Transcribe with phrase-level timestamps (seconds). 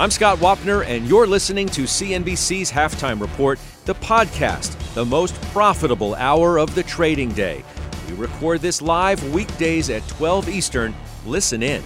[0.00, 6.14] I'm Scott Wapner, and you're listening to CNBC's Halftime Report, the podcast, the most profitable
[6.14, 7.64] hour of the trading day.
[8.08, 10.94] We record this live weekdays at 12 Eastern.
[11.26, 11.82] Listen in.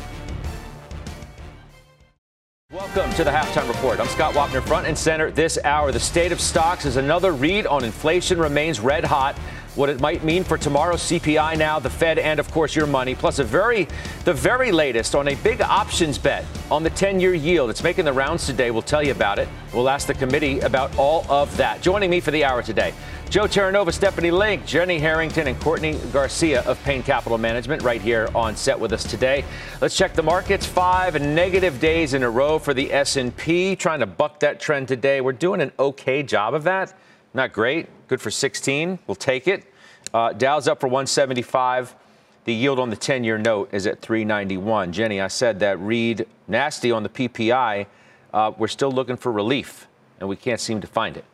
[2.70, 3.98] Welcome to the Halftime Report.
[3.98, 5.91] I'm Scott Wapner, front and center this hour.
[5.91, 9.39] The state of stocks is another read on inflation remains red hot.
[9.75, 13.15] What it might mean for tomorrow's CPI now, the Fed, and of course your money,
[13.15, 13.89] plus a very,
[14.25, 17.71] the very latest on a big options bet on the 10-year yield.
[17.71, 18.71] It's making the rounds today.
[18.71, 19.48] We'll tell you about it.
[19.73, 21.81] We'll ask the committee about all of that.
[21.81, 22.93] Joining me for the hour today,
[23.31, 28.28] Joe Terranova, Stephanie Link, Jenny Harrington, and Courtney Garcia of Payne Capital Management right here
[28.34, 29.43] on set with us today.
[29.81, 30.67] Let's check the markets.
[30.67, 35.23] Five negative days in a row for the S&P, trying to buck that trend today.
[35.23, 36.93] We're doing an okay job of that.
[37.33, 37.89] Not great.
[38.13, 38.99] Good for 16.
[39.07, 39.65] We'll take it.
[40.13, 41.95] Uh, Dow's up for 175.
[42.45, 44.93] The yield on the 10 year note is at 391.
[44.93, 47.87] Jenny, I said that read nasty on the PPI.
[48.35, 49.89] Uh, we're still looking for relief,
[50.21, 51.25] and we can't seem to find it.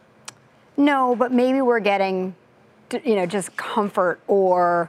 [0.76, 2.36] No, but maybe we're getting,
[3.02, 4.88] you know, just comfort or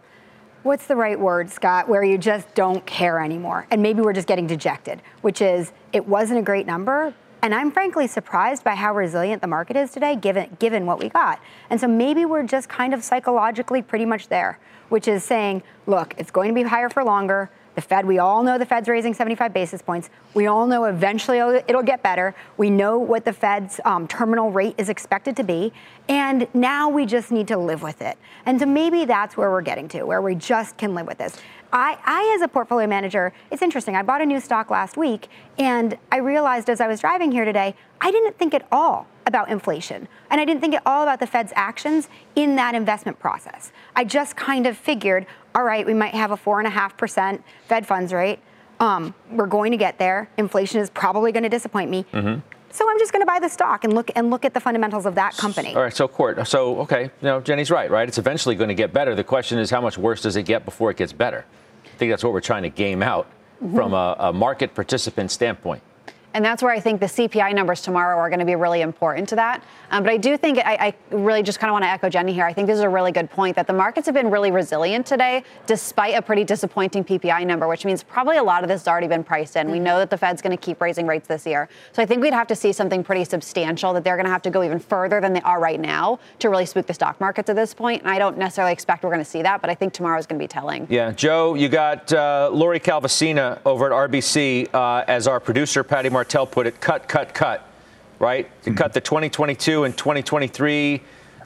[0.62, 3.66] what's the right word, Scott, where you just don't care anymore.
[3.72, 7.16] And maybe we're just getting dejected, which is it wasn't a great number.
[7.42, 11.08] And I'm frankly surprised by how resilient the market is today, given, given what we
[11.08, 11.42] got.
[11.70, 14.60] And so maybe we're just kind of psychologically pretty much there,
[14.90, 17.50] which is saying, look, it's going to be higher for longer.
[17.76, 20.10] The Fed, we all know the Fed's raising 75 basis points.
[20.34, 22.36] We all know eventually it'll get better.
[22.58, 25.72] We know what the Fed's um, terminal rate is expected to be.
[26.10, 28.18] And now we just need to live with it.
[28.46, 31.38] And so maybe that's where we're getting to, where we just can live with this.
[31.72, 33.96] I, I, as a portfolio manager, it's interesting.
[33.96, 37.46] I bought a new stock last week, and I realized as I was driving here
[37.46, 40.08] today, I didn't think at all about inflation.
[40.30, 43.72] And I didn't think at all about the Fed's actions in that investment process.
[43.96, 48.40] I just kind of figured, all right, we might have a 4.5% Fed funds rate.
[48.80, 50.30] Um, we're going to get there.
[50.38, 52.06] Inflation is probably going to disappoint me.
[52.14, 52.40] Mm-hmm.
[52.72, 55.06] So I'm just going to buy the stock and look and look at the fundamentals
[55.06, 55.76] of that company.
[55.76, 56.48] All right, so court.
[56.48, 58.08] So okay, you know, Jenny's right, right?
[58.08, 59.16] It's eventually going to get better.
[59.16, 61.46] The question is, how much worse does it get before it gets better?
[62.00, 63.26] I think that's what we're trying to game out
[63.62, 63.76] mm-hmm.
[63.76, 65.84] from a, a market participant standpoint.
[66.34, 69.28] And that's where I think the CPI numbers tomorrow are going to be really important
[69.30, 69.64] to that.
[69.92, 72.34] Um, but I do think I, I really just kind of want to echo Jenny
[72.34, 72.46] here.
[72.46, 75.06] I think this is a really good point that the markets have been really resilient
[75.06, 78.88] today, despite a pretty disappointing PPI number, which means probably a lot of this has
[78.88, 79.64] already been priced in.
[79.64, 79.72] Mm-hmm.
[79.72, 81.68] We know that the Fed's going to keep raising rates this year.
[81.94, 84.44] So I think we'd have to see something pretty substantial that they're going to have
[84.44, 87.50] to go even further than they are right now to really spook the stock markets
[87.50, 88.04] at this point.
[88.04, 90.28] And I don't necessarily expect we're going to see that, but I think tomorrow is
[90.28, 90.86] going to be telling.
[90.90, 91.12] Yeah.
[91.12, 96.46] Joe, you got uh, Lori Calvasina over at RBC uh, as our producer, Patty Martell,
[96.46, 97.66] put it cut, cut, cut
[98.20, 98.46] right?
[98.62, 98.74] Mm-hmm.
[98.74, 101.02] cut the 2022 and 2023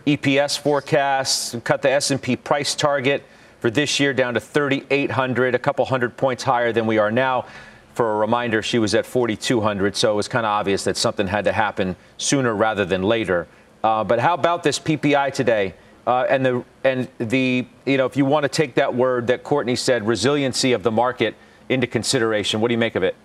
[0.07, 3.23] EPS forecasts, cut the S&P price target
[3.59, 7.45] for this year down to 3,800, a couple hundred points higher than we are now.
[7.93, 11.27] For a reminder, she was at 4,200, so it was kind of obvious that something
[11.27, 13.47] had to happen sooner rather than later.
[13.83, 15.75] Uh, but how about this PPI today?
[16.07, 19.43] Uh, and the and the you know if you want to take that word that
[19.43, 21.35] Courtney said, resiliency of the market
[21.69, 23.15] into consideration, what do you make of it?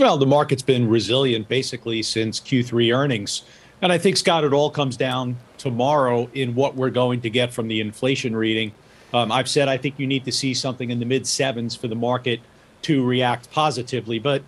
[0.00, 3.42] Well, the market's been resilient basically since Q3 earnings.
[3.82, 7.52] And I think, Scott, it all comes down tomorrow in what we're going to get
[7.52, 8.72] from the inflation reading.
[9.12, 11.86] Um, I've said I think you need to see something in the mid sevens for
[11.86, 12.40] the market
[12.82, 14.18] to react positively.
[14.18, 14.42] But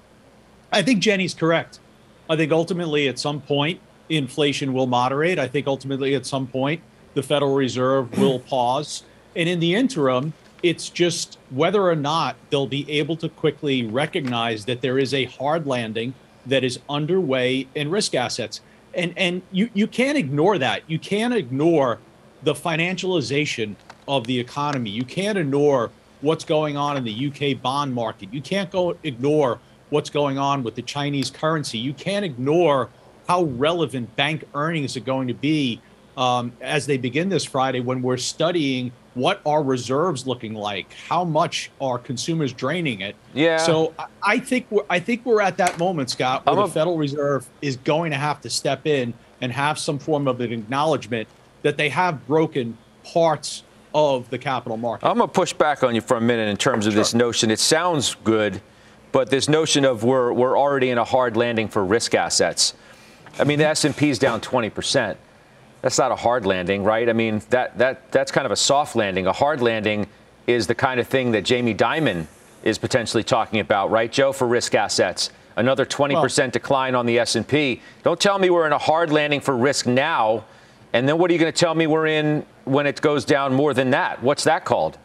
[0.73, 1.81] I think Jenny's correct.
[2.31, 5.39] I think ultimately, at some point, inflation will moderate.
[5.39, 6.81] I think ultimately, at some point,
[7.13, 9.03] the Federal Reserve will pause.
[9.37, 14.65] And in the interim, it's just whether or not they'll be able to quickly recognize
[14.67, 16.15] that there is a hard landing
[16.47, 18.61] that is underway in risk assets.
[18.95, 20.83] And and you, you can't ignore that.
[20.87, 21.99] You can't ignore
[22.43, 23.77] the financialization
[24.07, 24.91] of the economy.
[24.91, 28.33] You can't ignore what's going on in the UK bond market.
[28.33, 29.59] You can't go ignore
[29.91, 31.79] what's going on with the Chinese currency.
[31.79, 32.89] You can't ignore
[33.29, 35.81] how relevant bank earnings are going to be
[36.17, 40.93] um, as they begin this Friday when we're studying what are reserves looking like?
[41.09, 43.15] How much are consumers draining it?
[43.35, 43.59] Yeah.
[43.59, 46.69] So I think we're, I think we're at that moment, Scott, where I'm the a,
[46.69, 50.53] Federal Reserve is going to have to step in and have some form of an
[50.53, 51.29] acknowledgement
[51.63, 53.65] that they have broken parts
[53.95, 55.07] of the capital market.
[55.07, 57.01] I'm going to push back on you for a minute in terms of sure.
[57.01, 57.51] this notion.
[57.51, 58.63] It sounds good,
[59.11, 62.75] but this notion of we're, we're already in a hard landing for risk assets.
[63.39, 65.19] I mean, the S&P is down 20 percent.
[65.83, 67.09] That's not a hard landing, right?
[67.09, 69.27] I mean, that, that, that's kind of a soft landing.
[69.27, 70.07] A hard landing
[70.47, 72.27] is the kind of thing that Jamie Dimon
[72.63, 75.31] is potentially talking about, right, Joe, for risk assets.
[75.57, 77.83] Another 20% well, decline on the S&P.
[78.05, 80.45] Don't tell me we're in a hard landing for risk now,
[80.93, 83.53] and then what are you going to tell me we're in when it goes down
[83.53, 84.23] more than that?
[84.23, 84.99] What's that called?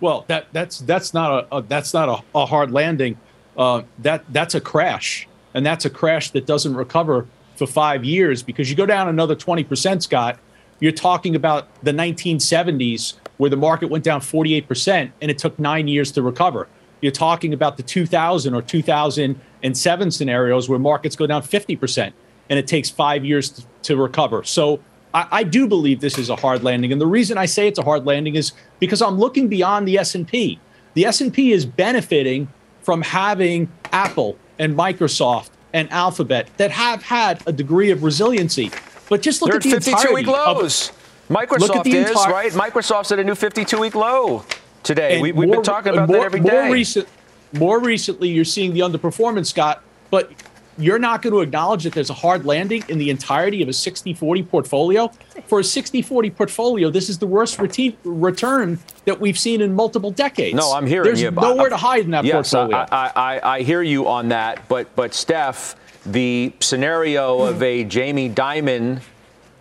[0.00, 3.18] Well, that that's that's not a, a that's not a, a hard landing.
[3.56, 8.42] Uh, that that's a crash, and that's a crash that doesn't recover for five years
[8.42, 10.38] because you go down another 20%, Scott.
[10.80, 15.88] You're talking about the 1970s where the market went down 48% and it took nine
[15.88, 16.68] years to recover.
[17.00, 22.12] You're talking about the 2000 or 2007 scenarios where markets go down 50%
[22.50, 24.44] and it takes five years to, recover.
[24.44, 24.80] So
[25.12, 26.92] I, I, do believe this is a hard landing.
[26.92, 29.98] And the reason I say it's a hard landing is because I'm looking beyond the
[29.98, 30.58] S&P.
[30.94, 32.48] The S&P is benefiting
[32.80, 38.70] from having Apple and Microsoft and Alphabet that have had a degree of resiliency.
[39.10, 40.88] But just look They're at the 52 week lows.
[40.88, 40.96] Of,
[41.28, 42.52] Microsoft is entire, right.
[42.52, 44.44] Microsoft's at a new 52 week low
[44.82, 45.20] today.
[45.20, 46.50] We, have been talking about more, that every day.
[46.50, 47.08] More, recent,
[47.52, 49.82] more recently, you're seeing the underperformance, Scott.
[50.10, 50.32] But
[50.78, 53.72] you're not going to acknowledge that there's a hard landing in the entirety of a
[53.72, 55.10] 60 40 portfolio.
[55.46, 59.74] For a 60 40 portfolio, this is the worst reti- return that we've seen in
[59.74, 60.56] multiple decades.
[60.56, 61.30] No, I'm hearing there's you.
[61.30, 62.86] There's nowhere to hide in that yes, portfolio.
[62.90, 64.66] I, I, I, hear you on that.
[64.68, 65.76] But, but Steph,
[66.06, 69.00] the scenario of a Jamie Dimon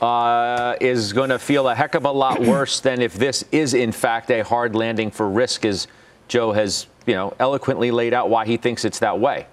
[0.02, 3.74] uh, is going to feel a heck of a lot worse than if this is,
[3.74, 5.88] in fact, a hard landing for risk, as
[6.28, 9.48] Joe has you know, eloquently laid out why he thinks it's that way.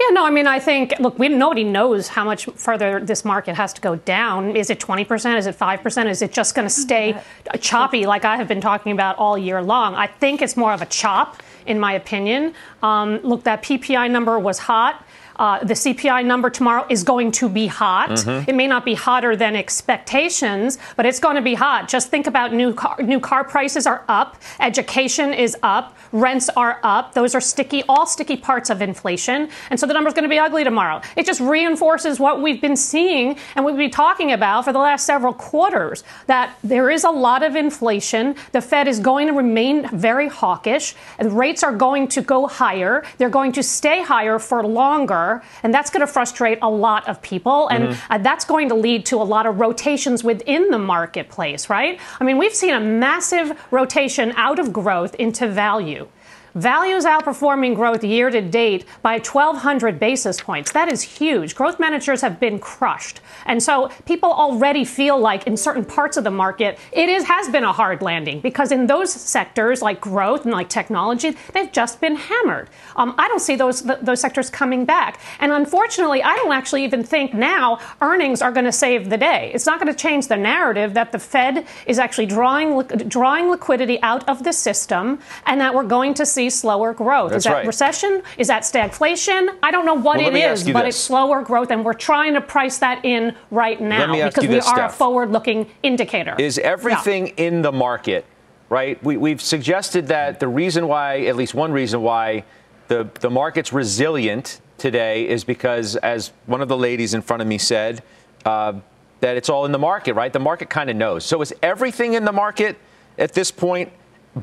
[0.00, 3.54] Yeah, no, I mean, I think, look, we, nobody knows how much further this market
[3.54, 4.56] has to go down.
[4.56, 5.36] Is it 20%?
[5.36, 6.06] Is it 5%?
[6.08, 7.20] Is it just going to stay
[7.60, 9.94] choppy like I have been talking about all year long?
[9.94, 12.54] I think it's more of a chop, in my opinion.
[12.82, 15.04] Um, look, that PPI number was hot.
[15.40, 18.10] Uh, the CPI number tomorrow is going to be hot.
[18.10, 18.50] Mm-hmm.
[18.50, 21.88] It may not be hotter than expectations, but it's going to be hot.
[21.88, 26.78] Just think about new car, new car prices are up, education is up, rents are
[26.82, 27.14] up.
[27.14, 30.28] Those are sticky, all sticky parts of inflation, and so the number is going to
[30.28, 31.00] be ugly tomorrow.
[31.16, 35.06] It just reinforces what we've been seeing and we've been talking about for the last
[35.06, 38.36] several quarters that there is a lot of inflation.
[38.52, 43.04] The Fed is going to remain very hawkish, and rates are going to go higher.
[43.16, 45.29] They're going to stay higher for longer
[45.62, 47.68] and that's going to frustrate a lot of people.
[47.68, 48.12] And mm-hmm.
[48.12, 52.00] uh, that's going to lead to a lot of rotations within the marketplace, right?
[52.20, 56.08] I mean, we've seen a massive rotation out of growth into value.
[56.54, 60.72] Value is outperforming growth year to date by 1,200 basis points.
[60.72, 61.54] That is huge.
[61.54, 63.20] Growth managers have been crushed.
[63.46, 67.48] And so people already feel like in certain parts of the market, it is, has
[67.48, 72.00] been a hard landing because in those sectors like growth and like technology, they've just
[72.00, 72.68] been hammered.
[72.96, 75.20] Um, I don't see those, th- those sectors coming back.
[75.38, 79.52] And unfortunately, I don't actually even think now earnings are going to save the day.
[79.54, 84.00] It's not going to change the narrative that the Fed is actually drawing, drawing liquidity
[84.02, 87.30] out of the system and that we're going to see see slower growth.
[87.30, 87.66] That's is that right.
[87.66, 88.22] recession?
[88.38, 89.56] Is that stagflation?
[89.62, 90.96] I don't know what well, it is, but this.
[90.96, 94.66] it's slower growth, and we're trying to price that in right now because we this,
[94.66, 94.92] are Steph.
[94.92, 96.34] a forward-looking indicator.
[96.38, 97.46] Is everything yeah.
[97.46, 98.24] in the market
[98.68, 99.02] right?
[99.02, 102.44] We, we've suggested that the reason why, at least one reason why,
[102.86, 107.48] the the market's resilient today is because, as one of the ladies in front of
[107.48, 108.02] me said.
[108.44, 108.74] Uh,
[109.20, 110.32] that it's all in the market, right?
[110.32, 111.26] The market kind of knows.
[111.26, 112.78] So is everything in the market
[113.18, 113.92] at this point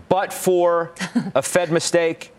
[0.10, 0.94] but for
[1.36, 2.32] a Fed mistake?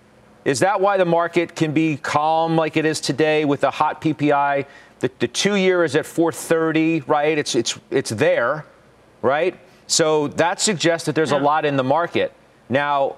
[0.45, 4.01] Is that why the market can be calm like it is today with a hot
[4.01, 4.67] PPI?
[5.01, 7.39] The, the two year is at 430, right?
[7.39, 8.65] It's, it's, it's there,
[9.23, 9.59] right?
[9.87, 11.39] So that suggests that there's yeah.
[11.39, 12.33] a lot in the market.
[12.69, 13.17] Now,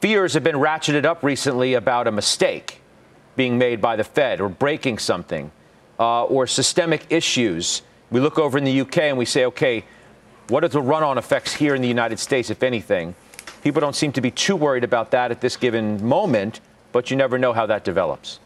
[0.00, 2.80] fears have been ratcheted up recently about a mistake
[3.36, 5.50] being made by the Fed or breaking something
[5.98, 7.82] uh, or systemic issues.
[8.10, 9.84] We look over in the UK and we say, okay,
[10.48, 13.14] what are the run on effects here in the United States, if anything?
[13.64, 16.60] People don't seem to be too worried about that at this given moment,
[16.92, 18.38] but you never know how that develops.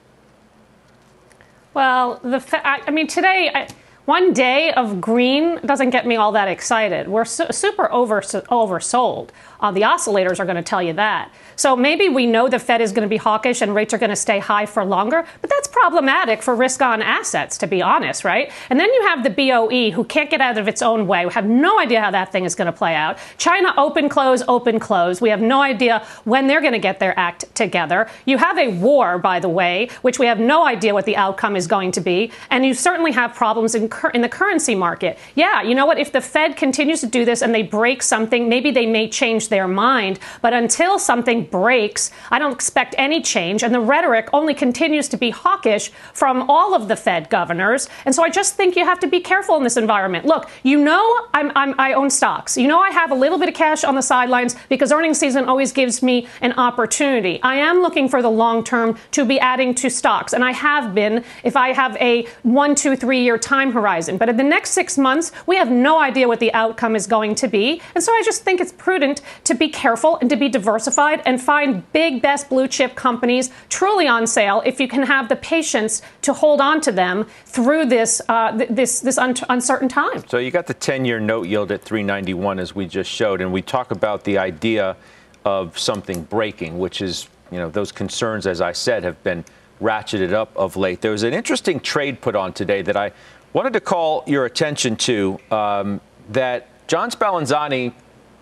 [1.75, 3.67] Well, the fa- I mean, today.
[4.09, 7.09] One day of green doesn't get me all that excited.
[7.09, 9.29] We're su- super over, oversold.
[9.61, 11.31] Uh, the oscillators are going to tell you that.
[11.57, 14.11] So maybe we know the Fed is going to be hawkish and rates are going
[14.11, 18.25] to stay high for longer, but that's problematic for risk on assets, to be honest,
[18.25, 18.51] right?
[18.71, 21.27] And then you have the BOE who can't get out of its own way.
[21.27, 23.19] We have no idea how that thing is going to play out.
[23.37, 25.21] China open, close, open, close.
[25.21, 28.09] We have no idea when they're going to get their act together.
[28.25, 31.57] You have a war, by the way, which we have no idea what the outcome
[31.57, 32.31] is going to be.
[32.51, 35.19] And you certainly have problems in in the currency market.
[35.35, 35.99] Yeah, you know what?
[35.99, 39.49] If the Fed continues to do this and they break something, maybe they may change
[39.49, 40.19] their mind.
[40.43, 43.63] But until something breaks, I don't expect any change.
[43.63, 47.89] And the rhetoric only continues to be hawkish from all of the Fed governors.
[48.05, 50.25] And so I just think you have to be careful in this environment.
[50.25, 52.57] Look, you know I'm, I'm, i own stocks.
[52.57, 55.45] You know I have a little bit of cash on the sidelines because earnings season
[55.47, 57.41] always gives me an opportunity.
[57.43, 60.95] I am looking for the long term to be adding to stocks, and I have
[60.95, 63.88] been if I have a one, two, three year time horizon.
[64.19, 67.35] But in the next six months, we have no idea what the outcome is going
[67.37, 67.81] to be.
[67.95, 71.41] And so I just think it's prudent to be careful and to be diversified and
[71.41, 76.03] find big, best blue chip companies truly on sale if you can have the patience
[76.23, 80.27] to hold on to them through this uh, th- this this un- uncertain time.
[80.29, 83.63] So you got the 10-year note yield at 391 as we just showed, and we
[83.63, 84.97] talk about the idea
[85.45, 89.45] of something breaking, which is you know those concerns, as I said, have been
[89.81, 91.01] ratcheted up of late.
[91.01, 93.13] There was an interesting trade put on today that I
[93.53, 96.01] wanted to call your attention to um,
[96.31, 97.93] that John Spallanzani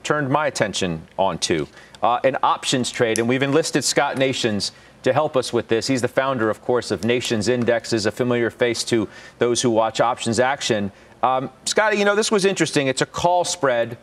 [0.02, 1.66] turned my attention onto
[2.02, 4.72] uh, an options trade, and we've enlisted Scott Nations
[5.02, 5.86] to help us with this.
[5.86, 9.08] He's the founder, of course, of Nations Indexes, a familiar face to
[9.38, 10.90] those who watch options action.
[11.22, 12.88] Um, Scotty, you know, this was interesting.
[12.88, 13.98] It's a call spread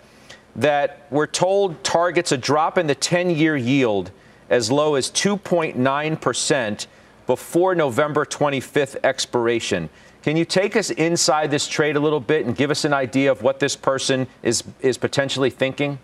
[0.55, 4.11] that we're told targets a drop in the 10 year yield
[4.49, 6.87] as low as 2.9%
[7.25, 9.89] before November 25th expiration.
[10.23, 13.29] Can you take us inside this trade a little bit and give us an idea
[13.29, 15.99] of what this person is, is potentially thinking?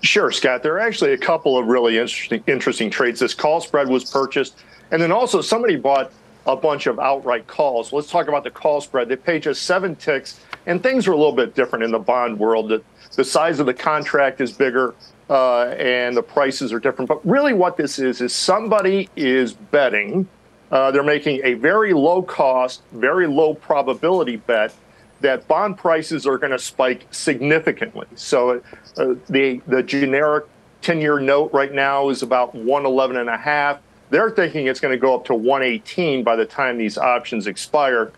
[0.00, 0.62] Sure, Scott.
[0.62, 3.20] There are actually a couple of really interesting interesting trades.
[3.20, 4.56] This call spread was purchased,
[4.90, 6.12] and then also somebody bought
[6.46, 7.92] a bunch of outright calls.
[7.92, 9.08] Let's talk about the call spread.
[9.08, 12.38] They paid just seven ticks, and things are a little bit different in the bond
[12.38, 12.70] world.
[12.70, 12.82] The,
[13.16, 14.94] the size of the contract is bigger,
[15.28, 17.06] uh, and the prices are different.
[17.06, 20.26] But really, what this is is somebody is betting.
[20.72, 24.74] Uh, they're making a very low cost, very low probability bet
[25.20, 28.06] that bond prices are going to spike significantly.
[28.16, 28.62] So
[28.96, 30.46] uh, the the generic
[30.80, 33.78] 10-year note right now is about 111 and a half.
[34.10, 38.10] They're thinking it's going to go up to 118 by the time these options expire.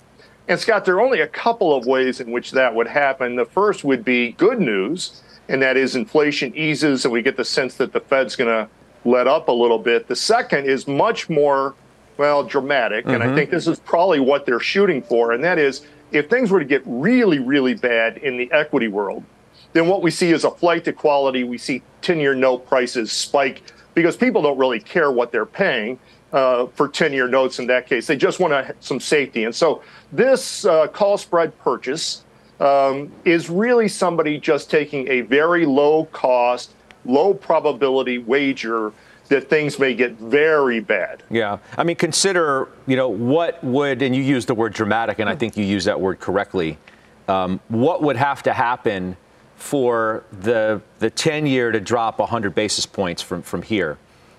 [0.48, 3.36] And Scott, there are only a couple of ways in which that would happen.
[3.36, 7.44] The first would be good news, and that is inflation eases and we get the
[7.44, 8.68] sense that the Fed's going to
[9.04, 10.08] let up a little bit.
[10.08, 11.74] The second is much more
[12.16, 13.14] well dramatic, mm-hmm.
[13.14, 13.36] and I mm-hmm.
[13.36, 16.64] think this is probably what they're shooting for, and that is if things were to
[16.64, 19.24] get really, really bad in the equity world,
[19.72, 21.44] then what we see is a flight to quality.
[21.44, 23.62] We see 10 year note prices spike
[23.94, 25.98] because people don't really care what they're paying
[26.32, 28.06] uh, for 10 year notes in that case.
[28.06, 29.44] They just want some safety.
[29.44, 32.24] And so this uh, call spread purchase
[32.60, 38.92] um, is really somebody just taking a very low cost, low probability wager
[39.28, 41.22] that things may get very bad.
[41.30, 41.58] Yeah.
[41.76, 45.34] I mean, consider, you know, what would, and you use the word dramatic, and I
[45.34, 46.78] think you use that word correctly.
[47.26, 49.16] Um, what would have to happen
[49.56, 53.98] for the, the 10 year to drop 100 basis points from, from here,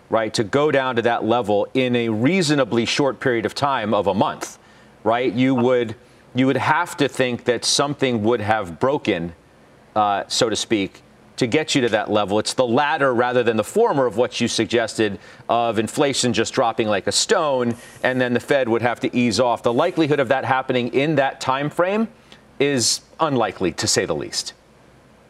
[0.10, 0.34] right?
[0.36, 4.13] To go down to that level in a reasonably short period of time of a
[4.13, 4.60] month,
[5.04, 5.34] right?
[5.34, 5.96] You would,
[6.36, 9.34] you would have to think that something would have broken,
[9.96, 11.01] uh, so to speak,
[11.38, 12.39] to get you to that level.
[12.39, 16.88] It's the latter rather than the former of what you suggested of inflation just dropping
[16.88, 19.63] like a stone and then the Fed would have to ease off.
[19.63, 22.08] The likelihood of that happening in that time frame
[22.60, 24.54] is unlikely to say the least.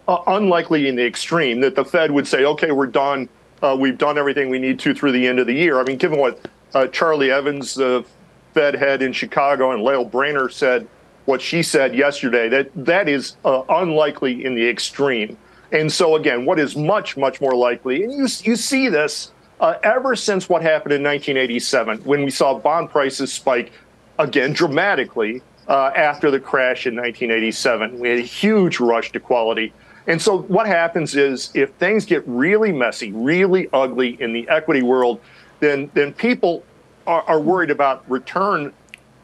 [0.07, 3.27] Uh, unlikely in the extreme that the Fed would say, "Okay, we're done.
[3.63, 5.97] Uh, we've done everything we need to through the end of the year." I mean,
[5.97, 8.05] given what uh, Charlie Evans, the
[8.53, 10.87] Fed head in Chicago, and Lael Brainard said,
[11.25, 15.37] what she said yesterday, that that is uh, unlikely in the extreme.
[15.71, 19.75] And so, again, what is much, much more likely, and you, you see this uh,
[19.83, 23.71] ever since what happened in 1987 when we saw bond prices spike
[24.19, 27.99] again dramatically uh, after the crash in 1987.
[27.99, 29.73] We had a huge rush to quality.
[30.07, 34.83] And so, what happens is if things get really messy, really ugly in the equity
[34.83, 35.19] world,
[35.59, 36.63] then, then people
[37.07, 38.71] are, are worried about return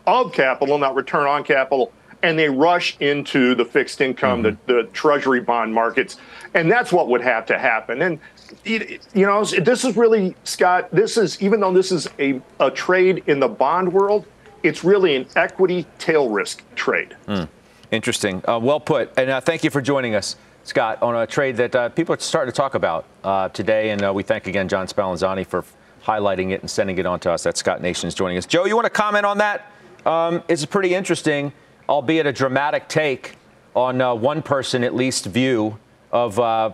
[0.07, 4.55] of capital, not return on capital and they rush into the fixed income, mm-hmm.
[4.65, 6.17] the, the treasury bond markets.
[6.53, 8.01] And that's what would have to happen.
[8.01, 8.19] And,
[8.65, 13.23] you know, this is really, Scott, this is, even though this is a, a trade
[13.27, 14.25] in the bond world,
[14.63, 17.15] it's really an equity tail risk trade.
[17.27, 17.47] Mm.
[17.91, 18.43] Interesting.
[18.47, 19.11] Uh, well put.
[19.17, 20.35] And uh, thank you for joining us.
[20.63, 24.03] Scott, on a trade that uh, people are starting to talk about uh, today, and
[24.03, 25.65] uh, we thank again John Spallanzani for
[26.05, 27.41] highlighting it and sending it on to us.
[27.41, 28.45] That's Scott Nations joining us.
[28.45, 29.71] Joe, you want to comment on that?
[30.05, 31.51] Um, it's pretty interesting
[31.91, 33.35] albeit a dramatic take
[33.75, 35.77] on uh, one person at least view
[36.09, 36.71] of uh,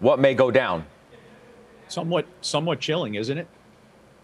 [0.00, 0.84] what may go down.
[1.88, 3.46] Somewhat, somewhat chilling, isn't it?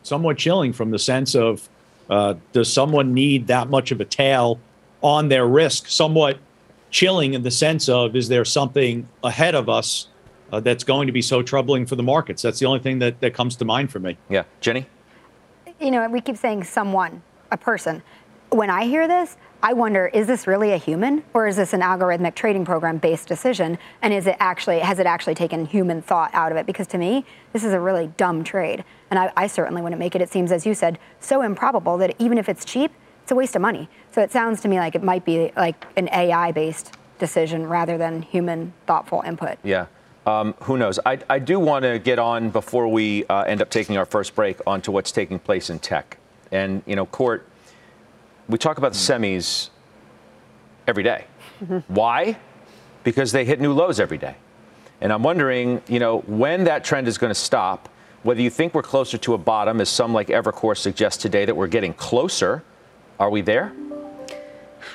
[0.03, 1.67] Somewhat chilling from the sense of
[2.11, 4.61] uh, does someone need that much of a tail
[5.03, 6.39] on their risk, somewhat
[6.91, 10.09] chilling in the sense of is there something ahead of us
[10.53, 12.43] uh, that's going to be so troubling for the markets?
[12.43, 14.19] That's the only thing that, that comes to mind for me.
[14.29, 14.45] Yeah.
[14.61, 14.87] Jenny?
[15.81, 18.03] You know, we keep saying someone, a person.
[18.51, 21.81] When I hear this, I wonder, is this really a human or is this an
[21.81, 23.77] algorithmic trading program based decision?
[24.03, 26.65] And is it actually, has it actually taken human thought out of it?
[26.65, 28.85] Because to me, this is a really dumb trade.
[29.11, 30.23] And I, I certainly wouldn't make it.
[30.23, 32.93] It seems, as you said, so improbable that even if it's cheap,
[33.25, 33.89] it's a waste of money.
[34.13, 37.99] So it sounds to me like it might be like an AI based decision rather
[37.99, 39.59] than human thoughtful input.
[39.65, 39.87] Yeah.
[40.25, 41.01] Um, who knows?
[41.05, 44.37] I, I do want to get on before we uh, end up taking our first
[44.37, 46.19] break onto what's taking place in tech.
[46.53, 47.47] And, you know, Court,
[48.49, 49.71] we talk about the semis
[50.87, 51.25] every day.
[51.63, 51.79] Mm-hmm.
[51.95, 52.39] Why?
[53.05, 54.37] Because they hit new lows every day.
[55.01, 57.89] And I'm wondering, you know, when that trend is going to stop,
[58.23, 61.55] whether you think we're closer to a bottom, as some like Evercore suggest today that
[61.55, 62.65] we're getting closer.
[63.21, 63.73] Are we there?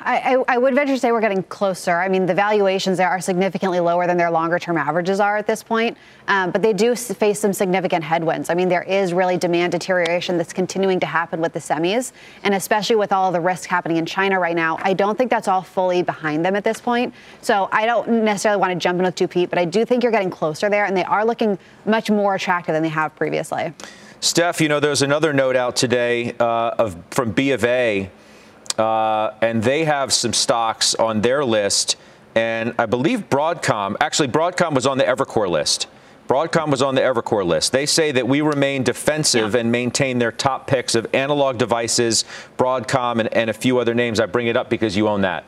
[0.02, 2.00] I, I, would venture to say we're getting closer.
[2.00, 5.48] I mean, the valuations there are significantly lower than their longer term averages are at
[5.48, 5.98] this point,
[6.28, 8.50] um, but they do face some significant headwinds.
[8.50, 12.12] I mean, there is really demand deterioration that's continuing to happen with the semis,
[12.44, 14.78] and especially with all the risk happening in China right now.
[14.82, 17.13] I don't think that's all fully behind them at this point.
[17.42, 20.04] So I don't necessarily want to jump in with two Pete, but I do think
[20.04, 23.74] you're getting closer there, and they are looking much more attractive than they have previously.
[24.20, 28.10] Steph, you know, there's another note out today uh, of, from B of A
[28.77, 31.96] uh, and they have some stocks on their list.
[32.36, 35.88] And I believe Broadcom, actually, Broadcom was on the Evercore list.
[36.27, 37.72] Broadcom was on the Evercore list.
[37.72, 39.60] They say that we remain defensive yeah.
[39.60, 42.25] and maintain their top picks of analog devices,
[42.58, 44.20] Broadcom, and, and a few other names.
[44.20, 45.44] I bring it up because you own that.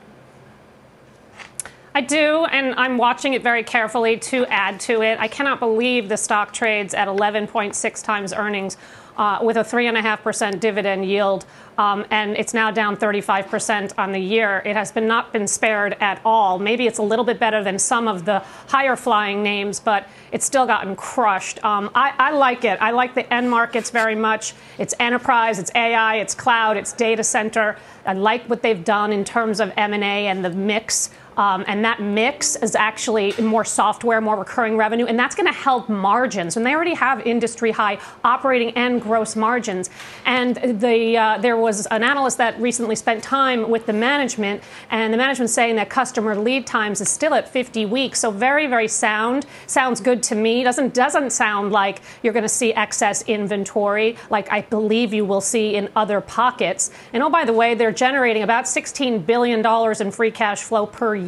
[1.95, 5.17] I do, and I'm watching it very carefully to add to it.
[5.17, 8.75] I cannot believe the stock trades at 11.6 times earnings
[9.17, 11.45] uh, with a 3.5% dividend yield,
[11.77, 14.61] um, and it's now down 35% on the year.
[14.65, 16.57] It has been not been spared at all.
[16.59, 20.45] Maybe it's a little bit better than some of the higher flying names, but it's
[20.45, 21.63] still gotten crushed.
[21.63, 22.81] Um, I, I like it.
[22.81, 24.53] I like the end markets very much.
[24.77, 27.77] It's enterprise, it's AI, it's cloud, it's data center.
[28.05, 32.01] I like what they've done in terms of M&A and the mix um, and that
[32.01, 36.57] mix is actually more software, more recurring revenue, and that's going to help margins.
[36.57, 39.89] And they already have industry high operating and gross margins.
[40.25, 45.13] And the uh, there was an analyst that recently spent time with the management, and
[45.13, 48.19] the management saying that customer lead times is still at 50 weeks.
[48.19, 49.45] So very, very sound.
[49.67, 50.63] Sounds good to me.
[50.63, 55.41] Doesn't doesn't sound like you're going to see excess inventory like I believe you will
[55.41, 56.91] see in other pockets.
[57.13, 60.85] And oh, by the way, they're generating about 16 billion dollars in free cash flow
[60.85, 61.24] per year.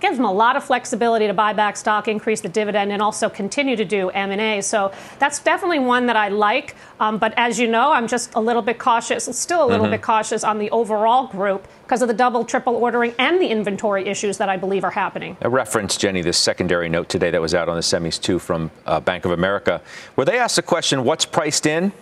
[0.00, 3.28] Gives them a lot of flexibility to buy back stock, increase the dividend, and also
[3.28, 4.60] continue to do M&A.
[4.60, 6.76] So that's definitely one that I like.
[7.00, 9.92] Um, but as you know, I'm just a little bit cautious, still a little mm-hmm.
[9.92, 14.06] bit cautious on the overall group because of the double, triple ordering and the inventory
[14.06, 15.36] issues that I believe are happening.
[15.40, 18.70] A reference, Jenny, this secondary note today that was out on the semis too from
[18.84, 19.80] uh, Bank of America,
[20.14, 21.92] where they asked the question, what's priced in?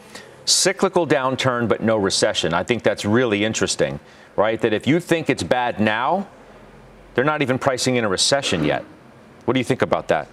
[0.45, 2.55] Cyclical downturn, but no recession.
[2.55, 4.01] I think that's really interesting,
[4.37, 4.61] right?
[4.61, 6.29] That if you think it's bad now,
[7.17, 8.85] they're not even pricing in a recession yet.
[9.47, 10.29] What do you think about that?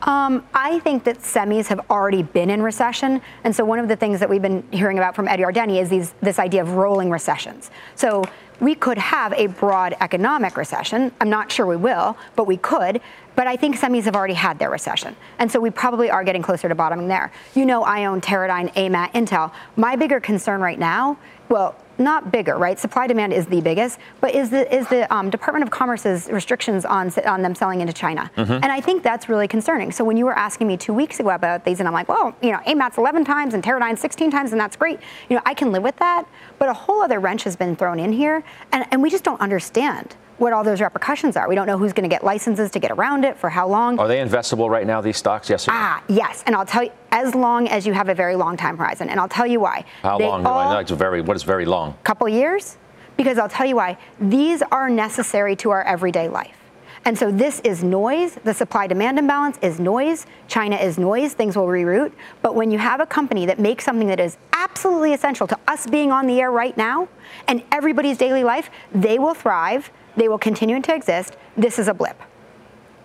[0.00, 3.94] Um, I think that semis have already been in recession, and so one of the
[3.94, 7.10] things that we've been hearing about from Eddie Yardeni is these, this idea of rolling
[7.10, 7.70] recessions.
[7.94, 8.24] So
[8.58, 11.12] we could have a broad economic recession.
[11.20, 13.00] I'm not sure we will, but we could.
[13.34, 15.14] But I think semis have already had their recession.
[15.38, 17.32] And so we probably are getting closer to bottoming there.
[17.54, 19.52] You know, I own Teradyne, AMAT, Intel.
[19.76, 22.78] My bigger concern right now, well, not bigger, right?
[22.78, 26.84] Supply demand is the biggest, but is the is the um, Department of Commerce's restrictions
[26.84, 28.52] on on them selling into China, mm-hmm.
[28.52, 29.92] and I think that's really concerning.
[29.92, 32.34] So when you were asking me two weeks ago about these, and I'm like, well,
[32.42, 35.00] you know, AMAT's 11 times and Teradyne 16 times, and that's great.
[35.28, 36.26] You know, I can live with that,
[36.58, 39.40] but a whole other wrench has been thrown in here, and, and we just don't
[39.40, 41.48] understand what all those repercussions are.
[41.48, 43.98] We don't know who's going to get licenses to get around it for how long.
[44.00, 45.48] Are they investable right now, these stocks?
[45.48, 45.76] Yes or no?
[45.78, 46.42] Ah, yes.
[46.46, 49.08] And I'll tell you, as long as you have a very long time horizon.
[49.08, 49.84] And I'll tell you why.
[50.02, 50.44] How they long?
[50.44, 51.96] All, like very, what is very long?
[52.02, 52.76] Couple years.
[53.16, 53.96] Because I'll tell you why.
[54.18, 56.56] These are necessary to our everyday life.
[57.04, 58.36] And so this is noise.
[58.42, 60.26] The supply demand imbalance is noise.
[60.48, 61.34] China is noise.
[61.34, 62.12] Things will reroute.
[62.42, 65.86] But when you have a company that makes something that is absolutely essential to us
[65.86, 67.08] being on the air right now
[67.46, 71.36] and everybody's daily life, they will thrive they will continue to exist.
[71.56, 72.20] This is a blip.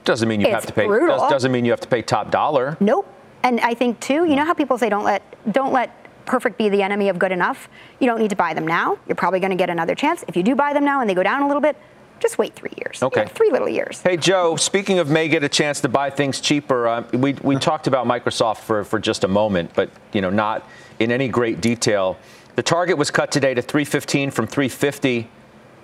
[0.03, 0.87] Doesn't mean you it's have to pay.
[0.87, 1.29] Brutal.
[1.29, 2.77] Doesn't mean you have to pay top dollar.
[2.79, 3.13] Nope.
[3.43, 5.91] And I think too, you know how people say don't let don't let
[6.25, 7.69] perfect be the enemy of good enough.
[7.99, 8.99] You don't need to buy them now.
[9.07, 10.23] You're probably going to get another chance.
[10.27, 11.77] If you do buy them now and they go down a little bit,
[12.19, 13.01] just wait three years.
[13.01, 13.21] Okay.
[13.21, 14.01] You know, three little years.
[14.01, 17.55] Hey, Joe, speaking of may get a chance to buy things cheaper, uh, we, we
[17.57, 20.67] talked about Microsoft for, for just a moment, but, you know, not
[20.99, 22.17] in any great detail.
[22.55, 25.29] The target was cut today to 315 from 350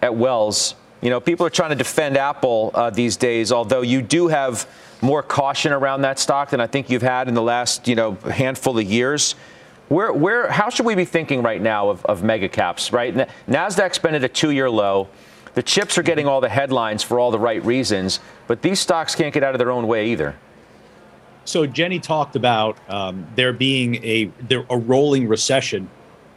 [0.02, 0.76] at Wells.
[1.04, 4.66] You know, people are trying to defend Apple uh, these days, although you do have
[5.02, 8.14] more caution around that stock than I think you've had in the last, you know,
[8.14, 9.36] handful of years.
[9.90, 13.14] Where, where, how should we be thinking right now of, of mega caps, right?
[13.50, 15.10] NASDAQ's been at a two year low.
[15.56, 19.14] The chips are getting all the headlines for all the right reasons, but these stocks
[19.14, 20.38] can't get out of their own way either.
[21.44, 25.90] So Jenny talked about um, there being a there, a rolling recession.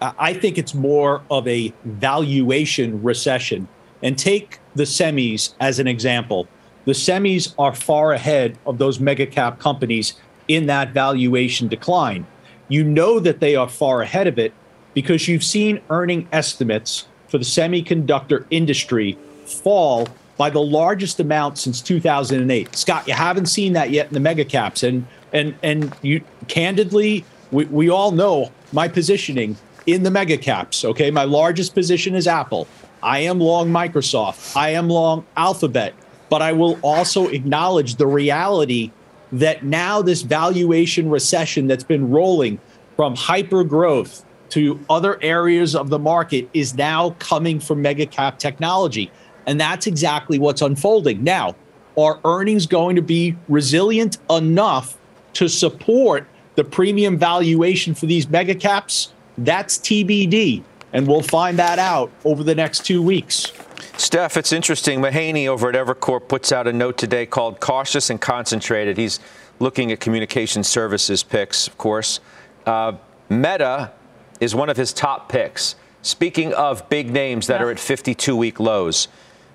[0.03, 3.69] I think it's more of a valuation recession.
[4.03, 6.49] And take the semis as an example.
[6.85, 10.15] The semis are far ahead of those mega cap companies
[10.49, 12.27] in that valuation decline.
[12.69, 14.53] You know that they are far ahead of it
[14.95, 21.81] because you've seen earning estimates for the semiconductor industry fall by the largest amount since
[21.81, 22.75] 2008.
[22.77, 27.25] Scott, you haven't seen that yet in the mega caps and and and you candidly
[27.51, 29.57] we, we all know my positioning
[29.87, 31.11] in the mega caps, okay?
[31.11, 32.67] My largest position is Apple.
[33.07, 34.57] I am long Microsoft.
[34.57, 35.95] I am long Alphabet,
[36.29, 38.91] but I will also acknowledge the reality
[39.31, 42.59] that now this valuation recession that's been rolling
[42.97, 48.41] from hyper growth to other areas of the market is now coming from mega cap
[48.41, 49.09] technology.
[49.47, 51.23] And that's exactly what's unfolding.
[51.23, 51.55] Now,
[51.97, 54.99] are earnings going to be resilient enough
[55.35, 59.13] to support the premium valuation for these mega caps?
[59.39, 60.65] That's TBD.
[60.97, 63.53] And we'll find that out over the next two weeks.
[63.99, 64.99] Steph, it's interesting.
[65.03, 68.97] Mahaney over at Evercore puts out a note today called Cautious and Concentrated.
[68.97, 69.21] He's
[69.59, 72.21] looking at communication services picks, of course.
[72.65, 72.95] Uh,
[73.29, 73.93] Meta
[74.41, 75.75] is one of his top picks.
[76.01, 77.67] Speaking of big names that yeah.
[77.67, 79.09] are at 52 week lows,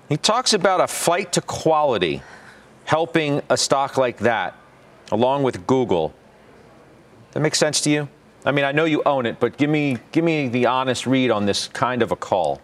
[0.08, 2.22] he talks about a flight to quality
[2.84, 4.56] helping a stock like that,
[5.10, 6.14] along with Google.
[7.32, 8.08] That makes sense to you?
[8.44, 11.30] I mean, I know you own it, but give me give me the honest read
[11.30, 12.60] on this kind of a call.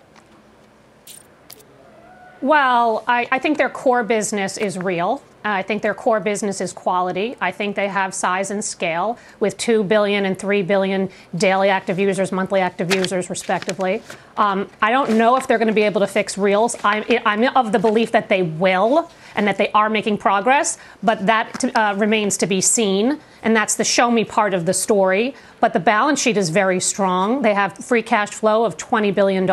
[2.41, 5.23] Well, I, I think their core business is real.
[5.45, 7.37] I think their core business is quality.
[7.41, 11.99] I think they have size and scale with 2 billion and 3 billion daily active
[11.99, 14.03] users, monthly active users, respectively.
[14.37, 16.77] Um, I don't know if they're going to be able to fix Reels.
[16.85, 21.25] I'm, I'm, of the belief that they will and that they are making progress, but
[21.27, 23.21] that uh, remains to be seen.
[23.43, 25.35] And that's the show me part of the story.
[25.61, 27.43] But the balance sheet is very strong.
[27.43, 29.49] They have free cash flow of $20 billion.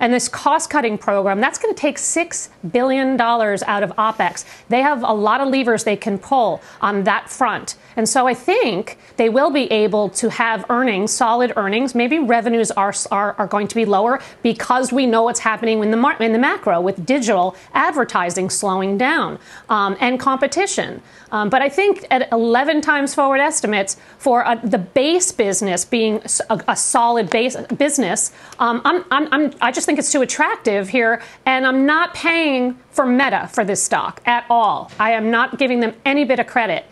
[0.00, 4.44] And this cost cutting program, that's going to take $6 billion out of OPEX.
[4.68, 7.76] They have a lot of levers they can pull on that front.
[7.96, 11.94] And so I think they will be able to have earnings, solid earnings.
[11.94, 15.90] Maybe revenues are, are, are going to be lower because we know what's happening in
[15.90, 21.02] the, in the macro with digital advertising slowing down um, and competition.
[21.30, 26.22] Um, but I think at 11 times forward estimates for a, the base business being
[26.50, 30.88] a, a solid base business, um, I'm, I'm, I'm, I just think it's too attractive
[30.88, 31.22] here.
[31.46, 34.90] And I'm not paying for Meta for this stock at all.
[34.98, 36.84] I am not giving them any bit of credit.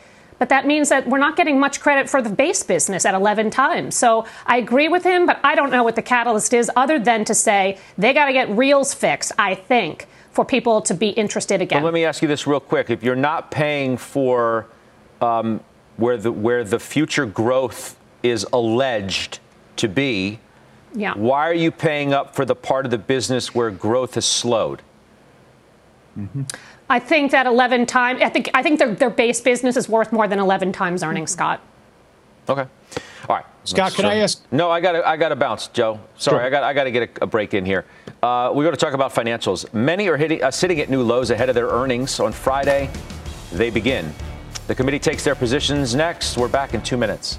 [0.42, 3.50] But that means that we're not getting much credit for the base business at 11
[3.50, 3.94] times.
[3.94, 7.24] So I agree with him, but I don't know what the catalyst is other than
[7.26, 11.62] to say they got to get reels fixed, I think, for people to be interested
[11.62, 11.76] again.
[11.76, 12.90] Well, let me ask you this real quick.
[12.90, 14.66] If you're not paying for
[15.20, 15.60] um,
[15.96, 19.38] where, the, where the future growth is alleged
[19.76, 20.38] to be,
[20.94, 21.14] yeah.
[21.14, 24.82] why are you paying up for the part of the business where growth has slowed?
[26.18, 26.42] Mm-hmm.
[26.90, 28.20] I think that 11 times.
[28.22, 31.30] I think I think their their base business is worth more than 11 times earnings,
[31.30, 31.38] mm-hmm.
[31.38, 31.60] Scott.
[32.48, 32.68] Okay.
[33.28, 33.44] All right.
[33.64, 34.44] Scott, can I ask?
[34.50, 36.00] No, I got I got to bounce, Joe.
[36.18, 36.46] Sorry, sure.
[36.46, 37.86] I got I got to get a, a, break in here.
[38.22, 39.72] Uh, we got to talk about financials.
[39.72, 42.90] Many are hitting, uh, sitting at new lows ahead of their earnings on Friday.
[43.52, 44.12] They begin.
[44.66, 46.36] The committee takes their positions next.
[46.36, 47.38] We're back in two minutes.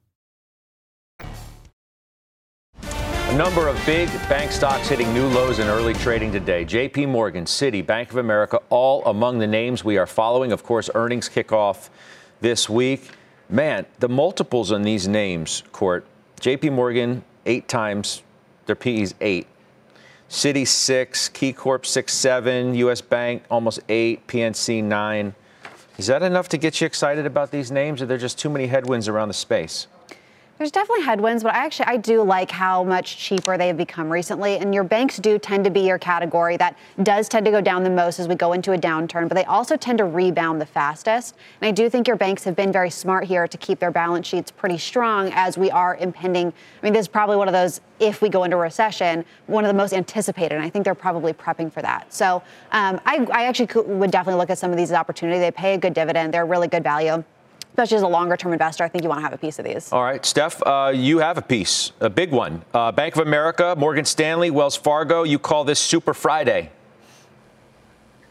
[3.31, 6.65] A number of big bank stocks hitting new lows in early trading today.
[6.65, 10.51] JP Morgan, Citi, Bank of America, all among the names we are following.
[10.51, 11.89] Of course, earnings kick off
[12.41, 13.11] this week.
[13.47, 16.05] Man, the multiples on these names, Court.
[16.41, 18.21] JP Morgan, eight times,
[18.65, 19.47] their PE is eight.
[20.29, 21.29] Citi, six.
[21.29, 22.75] KeyCorp, six, seven.
[22.75, 24.27] US Bank, almost eight.
[24.27, 25.35] PNC, nine.
[25.97, 28.49] Is that enough to get you excited about these names, or are there just too
[28.49, 29.87] many headwinds around the space?
[30.61, 34.11] There's definitely headwinds, but I actually I do like how much cheaper they have become
[34.11, 34.57] recently.
[34.57, 37.83] And your banks do tend to be your category that does tend to go down
[37.83, 40.67] the most as we go into a downturn, but they also tend to rebound the
[40.67, 41.35] fastest.
[41.59, 44.27] And I do think your banks have been very smart here to keep their balance
[44.27, 46.49] sheets pretty strong as we are impending.
[46.49, 49.65] I mean, this is probably one of those if we go into a recession, one
[49.65, 50.53] of the most anticipated.
[50.53, 52.13] And I think they're probably prepping for that.
[52.13, 55.39] So um, I, I actually could, would definitely look at some of these as opportunity.
[55.39, 56.31] They pay a good dividend.
[56.31, 57.23] They're really good value
[57.71, 59.65] especially as a longer term investor, I think you want to have a piece of
[59.65, 59.91] these.
[59.91, 62.63] All right, Steph, uh, you have a piece, a big one.
[62.73, 66.69] Uh, Bank of America, Morgan Stanley, Wells Fargo, you call this Super Friday.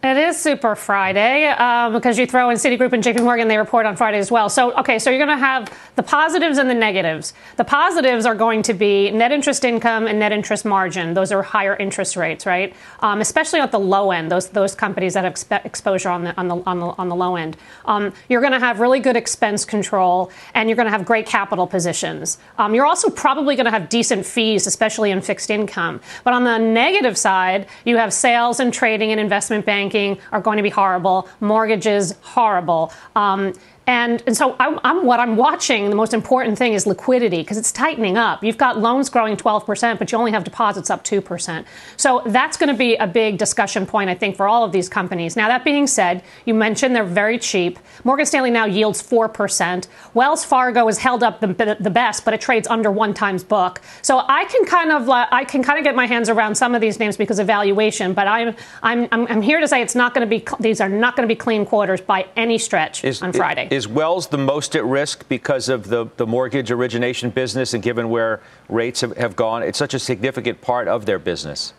[0.03, 3.85] It is Super Friday um, because you throw in Citigroup and JP Morgan, they report
[3.85, 4.49] on Friday as well.
[4.49, 7.35] So, okay, so you're going to have the positives and the negatives.
[7.57, 11.13] The positives are going to be net interest income and net interest margin.
[11.13, 12.75] Those are higher interest rates, right?
[13.01, 16.35] Um, especially at the low end, those those companies that have exp- exposure on the,
[16.39, 17.59] on, the, on, the, on the low end.
[17.85, 21.27] Um, you're going to have really good expense control and you're going to have great
[21.27, 22.39] capital positions.
[22.57, 26.01] Um, you're also probably going to have decent fees, especially in fixed income.
[26.25, 30.41] But on the negative side, you have sales and trading and investment banking banking are
[30.41, 31.29] going to be horrible.
[31.41, 32.93] Mortgages, horrible.
[33.17, 33.53] Um,
[33.91, 37.59] and, and so I'm, I'm, what I'm watching, the most important thing is liquidity because
[37.59, 38.45] it's tightening up.
[38.45, 41.65] You've got loans growing 12%, but you only have deposits up 2%.
[41.97, 44.89] So that's going to be a big discussion point, I think, for all of these
[44.89, 45.35] companies.
[45.35, 47.81] Now, that being said, you mentioned they're very cheap.
[48.05, 49.89] Morgan Stanley now yields 4%.
[50.15, 53.81] Wells Fargo has held up the, the best, but it trades under one times book.
[54.03, 56.75] So I can kind of uh, I can kind of get my hands around some
[56.77, 59.95] of these names because of valuation, but I'm I'm I'm, I'm here to say it's
[59.97, 63.05] not going to be these are not going to be clean quarters by any stretch
[63.05, 63.69] is, on Friday.
[63.71, 68.11] Is Wells the most at risk because of the, the mortgage origination business and given
[68.11, 69.63] where rates have, have gone?
[69.63, 71.73] It's such a significant part of their business.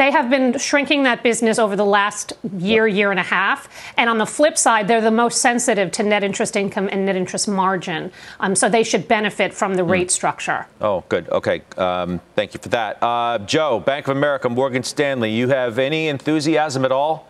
[0.00, 3.68] They have been shrinking that business over the last year, year and a half.
[3.98, 7.16] And on the flip side, they're the most sensitive to net interest income and net
[7.16, 8.10] interest margin.
[8.40, 9.90] Um, so they should benefit from the mm.
[9.90, 10.66] rate structure.
[10.80, 11.28] Oh, good.
[11.28, 11.60] Okay.
[11.76, 13.02] Um, thank you for that.
[13.02, 17.29] Uh, Joe, Bank of America, Morgan Stanley, you have any enthusiasm at all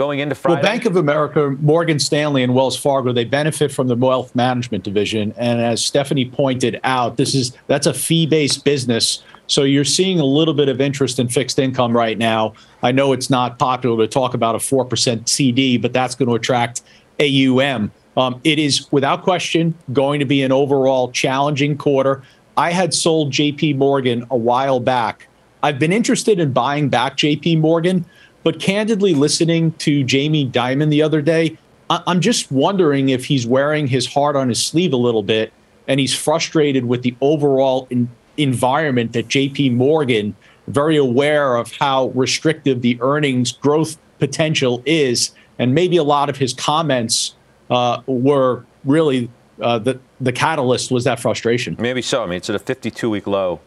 [0.00, 0.54] going into Friday?
[0.54, 4.82] Well, Bank of America, Morgan Stanley, and Wells Fargo, they benefit from the wealth management
[4.82, 5.34] division.
[5.36, 9.22] And as Stephanie pointed out, this is that's a fee-based business.
[9.46, 12.54] So you're seeing a little bit of interest in fixed income right now.
[12.82, 16.34] I know it's not popular to talk about a 4% CD, but that's going to
[16.34, 16.80] attract
[17.20, 17.92] AUM.
[18.16, 22.22] Um, it is without question going to be an overall challenging quarter.
[22.56, 25.28] I had sold JP Morgan a while back.
[25.62, 28.06] I've been interested in buying back JP Morgan,
[28.42, 31.56] but candidly, listening to Jamie Dimon the other day,
[31.88, 35.52] I- I'm just wondering if he's wearing his heart on his sleeve a little bit
[35.88, 40.34] and he's frustrated with the overall in- environment that JP Morgan,
[40.68, 45.32] very aware of how restrictive the earnings growth potential is.
[45.58, 47.34] And maybe a lot of his comments
[47.70, 51.76] uh, were really uh, the, the catalyst was that frustration.
[51.78, 52.22] Maybe so.
[52.22, 53.60] I mean, it's at a 52 week low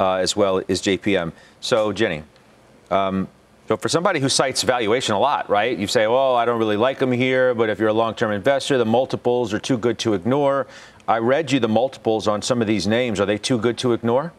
[0.00, 1.32] uh, as well as JPM.
[1.60, 2.22] So, Jenny,
[2.90, 3.28] um,
[3.68, 5.76] so for somebody who cites valuation a lot, right?
[5.76, 8.78] You say, "Well, I don't really like them here," but if you're a long-term investor,
[8.78, 10.66] the multiples are too good to ignore.
[11.08, 13.20] I read you the multiples on some of these names.
[13.20, 14.32] Are they too good to ignore?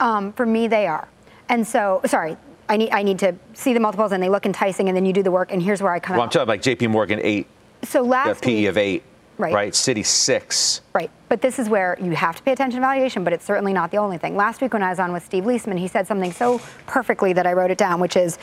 [0.00, 1.08] Um, for me, they are.
[1.48, 2.36] And so, sorry,
[2.68, 5.12] I need I need to see the multiples, and they look enticing, and then you
[5.12, 5.52] do the work.
[5.52, 6.16] And here's where I come.
[6.16, 6.26] Well, out.
[6.26, 6.86] I'm talking like J.P.
[6.88, 7.46] Morgan eight.
[7.84, 9.02] So last PE week, of eight.
[9.38, 9.54] Right.
[9.54, 9.72] Right.
[9.72, 10.80] Citi six.
[10.92, 11.10] Right.
[11.28, 13.90] But this is where you have to pay attention to valuation, but it's certainly not
[13.90, 14.36] the only thing.
[14.36, 17.46] Last week when I was on with Steve Liesman, he said something so perfectly that
[17.46, 18.38] I wrote it down, which is,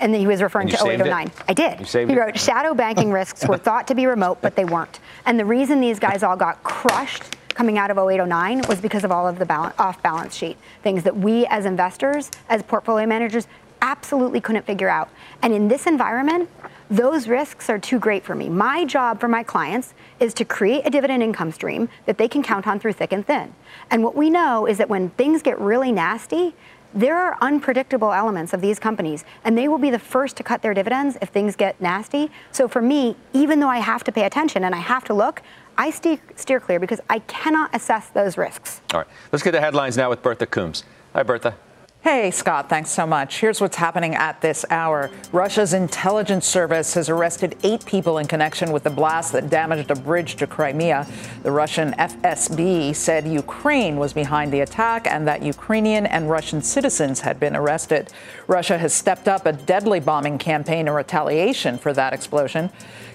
[0.00, 1.30] and he was referring to 0809.
[1.48, 1.86] I did.
[2.08, 5.00] he wrote, shadow banking risks were thought to be remote, but they weren't.
[5.26, 9.12] And the reason these guys all got crushed coming out of 0809 was because of
[9.12, 13.46] all of the balance, off balance sheet things that we as investors, as portfolio managers,
[13.82, 15.10] absolutely couldn't figure out.
[15.42, 16.48] And in this environment,
[16.90, 18.48] those risks are too great for me.
[18.48, 22.42] My job for my clients is to create a dividend income stream that they can
[22.42, 23.54] count on through thick and thin.
[23.90, 26.54] And what we know is that when things get really nasty,
[26.92, 30.60] there are unpredictable elements of these companies, and they will be the first to cut
[30.60, 32.28] their dividends if things get nasty.
[32.50, 35.42] So for me, even though I have to pay attention and I have to look,
[35.78, 36.18] I steer,
[36.58, 38.80] clear because I cannot assess those risks.
[38.92, 40.82] All right, let's get the headlines now with Bertha Coombs.
[41.12, 41.54] Hi, Bertha.
[42.02, 43.40] Hey, Scott, thanks so much.
[43.40, 45.10] Here's what's happening at this hour.
[45.32, 49.94] Russia's intelligence service has arrested eight people in connection with the blast that damaged a
[49.94, 51.06] bridge to Crimea.
[51.42, 57.20] The Russian FSB said Ukraine was behind the attack and that Ukrainian and Russian citizens
[57.20, 58.10] had been arrested.
[58.46, 62.70] Russia has stepped up a deadly bombing campaign in retaliation for that explosion.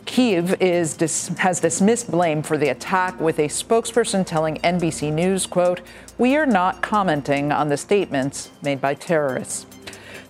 [0.05, 5.45] Kiev is dis- has dismissed blame for the attack with a spokesperson telling NBC News,
[5.47, 5.81] quote,
[6.17, 9.65] "We are not commenting on the statements made by terrorists."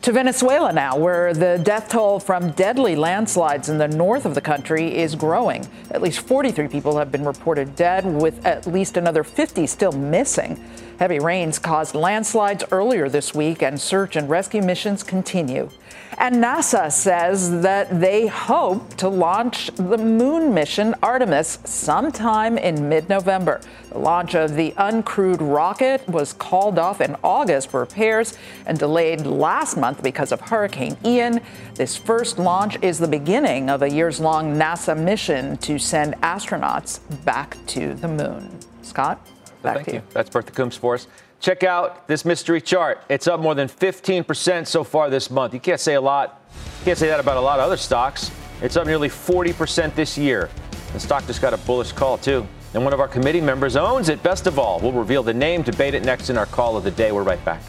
[0.04, 4.42] To Venezuela now, where the death toll from deadly landslides in the north of the
[4.42, 5.68] country is growing.
[5.90, 10.64] At least 43 people have been reported dead, with at least another 50 still missing.
[11.00, 15.70] Heavy rains caused landslides earlier this week, and search and rescue missions continue.
[16.18, 23.10] And NASA says that they hope to launch the moon mission Artemis sometime in mid
[23.10, 23.60] November.
[23.90, 29.26] The launch of the uncrewed rocket was called off in August for repairs and delayed
[29.26, 31.42] last month because of Hurricane Ian.
[31.74, 37.02] This first launch is the beginning of a years long NASA mission to send astronauts
[37.26, 38.58] back to the moon.
[38.82, 39.20] Scott,
[39.66, 40.00] back Thank to you.
[40.00, 40.08] you.
[40.12, 41.08] That's Bertha Coombs for us.
[41.42, 43.04] Check out this mystery chart.
[43.10, 45.54] It's up more than 15% so far this month.
[45.54, 46.42] You can't say a lot.
[46.80, 48.32] You can't say that about a lot of other stocks.
[48.62, 50.50] It's up nearly 40% this year.
[50.94, 52.48] The stock just got a bullish call, too.
[52.74, 54.24] And one of our committee members owns it.
[54.24, 56.92] Best of all, we'll reveal the name, debate it next in our call of the
[56.92, 57.12] day.
[57.12, 57.62] We're right back.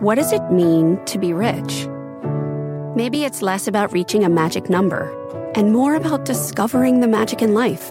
[0.00, 1.88] What does it mean to be rich?
[2.94, 5.14] Maybe it's less about reaching a magic number
[5.54, 7.90] and more about discovering the magic in life.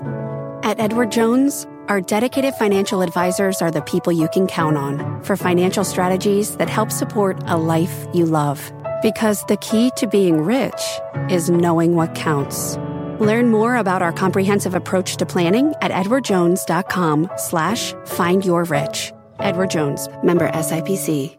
[0.68, 5.38] At Edward Jones, our dedicated financial advisors are the people you can count on for
[5.38, 8.70] financial strategies that help support a life you love.
[9.02, 11.00] Because the key to being rich
[11.30, 12.76] is knowing what counts.
[13.22, 19.14] Learn more about our comprehensive approach to planning at edwardjones.com slash find your rich.
[19.40, 21.38] Edward Jones, member SIPC.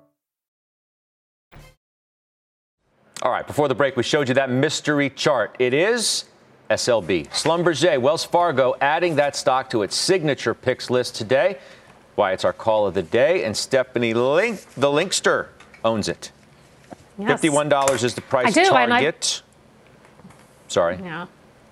[3.21, 5.55] All right, before the break, we showed you that mystery chart.
[5.59, 6.25] It is
[6.71, 7.29] SLB.
[7.29, 11.59] Schlumberger, Wells Fargo, adding that stock to its signature picks list today.
[12.15, 15.49] Why, it's our call of the day, and Stephanie Link, the Linkster,
[15.85, 16.33] owns it.
[17.19, 17.41] Yes.
[17.41, 19.43] $51 is the price do, and I- target.
[20.69, 20.99] Sorry.
[21.03, 21.27] Yeah.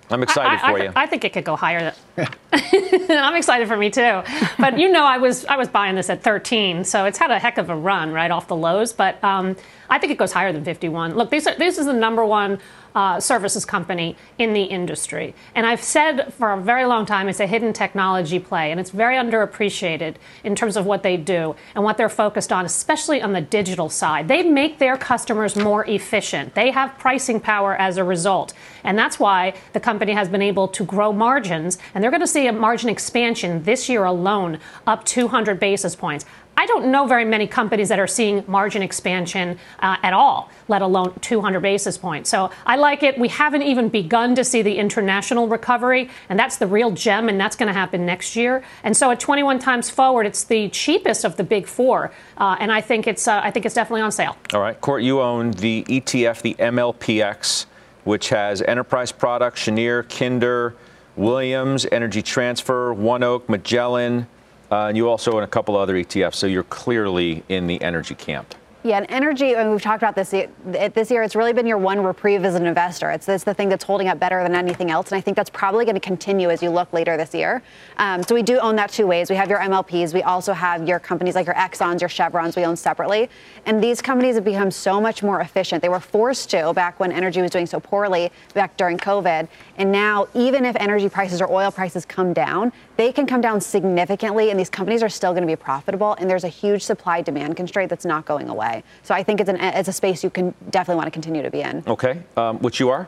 [0.09, 0.91] I'm excited I, I, for you.
[0.95, 1.93] I think it could go higher.
[2.53, 4.23] I'm excited for me too.
[4.57, 7.37] But you know, I was I was buying this at 13, so it's had a
[7.37, 8.93] heck of a run right off the lows.
[8.93, 9.57] But um,
[9.89, 11.15] I think it goes higher than 51.
[11.15, 12.59] Look, these are, this is the number one
[12.97, 17.39] uh, services company in the industry, and I've said for a very long time it's
[17.39, 21.83] a hidden technology play, and it's very underappreciated in terms of what they do and
[21.83, 24.27] what they're focused on, especially on the digital side.
[24.27, 26.55] They make their customers more efficient.
[26.55, 30.67] They have pricing power as a result, and that's why the company has been able
[30.69, 34.57] to grow margins, and they're going to see a margin expansion this year alone,
[34.87, 36.25] up 200 basis points.
[36.59, 40.81] I don't know very many companies that are seeing margin expansion uh, at all, let
[40.81, 42.31] alone 200 basis points.
[42.31, 43.19] So I like it.
[43.19, 47.39] We haven't even begun to see the international recovery, and that's the real gem, and
[47.39, 48.63] that's going to happen next year.
[48.83, 52.71] And so at 21 times forward, it's the cheapest of the big four, uh, and
[52.71, 54.35] I think it's uh, I think it's definitely on sale.
[54.51, 57.67] All right, Court, you own the ETF, the MLPX,
[58.03, 60.75] which has enterprise products, Cheniere, Kinder,
[61.15, 64.25] Williams, Energy Transfer, ONEOK, Magellan,
[64.71, 66.35] uh, and you also own a couple other ETFs.
[66.35, 68.55] So you're clearly in the energy camp.
[68.87, 70.29] Yeah, and energy, and we've talked about this
[70.63, 73.11] this year, it's really been your one reprieve as an investor.
[73.11, 75.11] It's, it's the thing that's holding up better than anything else.
[75.11, 77.61] And I think that's probably going to continue as you look later this year.
[77.97, 79.29] Um, so we do own that two ways.
[79.29, 80.13] We have your MLPs.
[80.13, 83.29] We also have your companies like your Exxons, your Chevrons, we own separately.
[83.65, 85.81] And these companies have become so much more efficient.
[85.81, 89.49] They were forced to back when energy was doing so poorly back during COVID.
[89.75, 93.61] And now, even if energy prices or oil prices come down, they can come down
[93.61, 96.13] significantly, and these companies are still going to be profitable.
[96.19, 98.76] And there's a huge supply demand constraint that's not going away.
[99.03, 101.51] So I think it's, an, it's a space you can definitely want to continue to
[101.51, 101.83] be in.
[101.87, 103.07] Okay, um, which you are.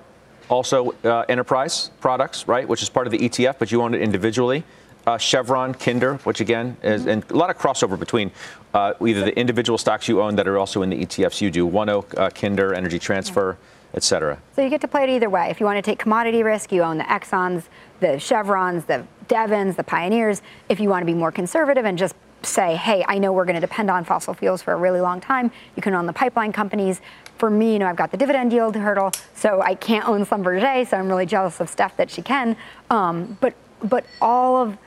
[0.49, 4.01] Also, uh, enterprise products, right, which is part of the ETF, but you own it
[4.01, 4.63] individually.
[5.05, 8.31] Uh, Chevron, Kinder, which again is, and a lot of crossover between
[8.73, 11.67] uh, either the individual stocks you own that are also in the ETFs you do,
[11.67, 13.57] ONEOK, uh, Kinder, Energy Transfer,
[13.93, 14.39] et cetera.
[14.55, 15.49] So you get to play it either way.
[15.49, 17.63] If you want to take commodity risk, you own the Exxons,
[17.99, 20.41] the Chevrons, the Devons, the Pioneers.
[20.67, 23.55] If you want to be more conservative and just say, hey, I know we're going
[23.55, 25.51] to depend on fossil fuels for a really long time.
[25.75, 27.01] You can own the pipeline companies.
[27.37, 30.87] For me, you know, I've got the dividend yield hurdle, so I can't own Schlumberger,
[30.87, 32.55] so I'm really jealous of Steph that she can.
[32.89, 34.77] Um, but but all of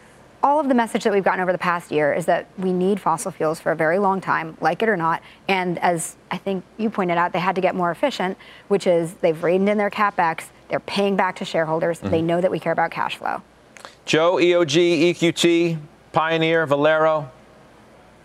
[0.42, 3.00] all of the message that we've gotten over the past year is that we need
[3.00, 5.22] fossil fuels for a very long time, like it or not.
[5.48, 8.36] And as I think you pointed out, they had to get more efficient,
[8.68, 12.10] which is they've reined in their capex, they're paying back to shareholders, mm-hmm.
[12.10, 13.42] they know that we care about cash flow.
[14.04, 15.78] Joe, EOG, EQT,
[16.12, 17.30] Pioneer, Valero.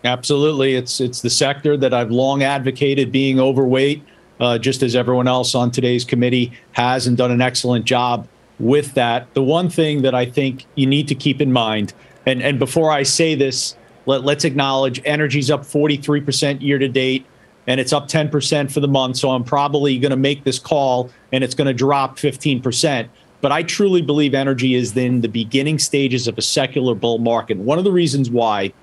[0.04, 4.02] Absolutely, it's it's the sector that I've long advocated being overweight,
[4.38, 8.28] uh, just as everyone else on today's committee has and done an excellent job
[8.60, 9.32] with that.
[9.34, 11.92] The one thing that I think you need to keep in mind
[12.28, 13.74] and, and before I say this,
[14.04, 17.24] let, let's acknowledge energy's up 43% year to date,
[17.66, 19.16] and it's up 10% for the month.
[19.16, 23.08] So I'm probably going to make this call, and it's going to drop 15%.
[23.40, 27.56] But I truly believe energy is in the beginning stages of a secular bull market.
[27.56, 28.74] One of the reasons why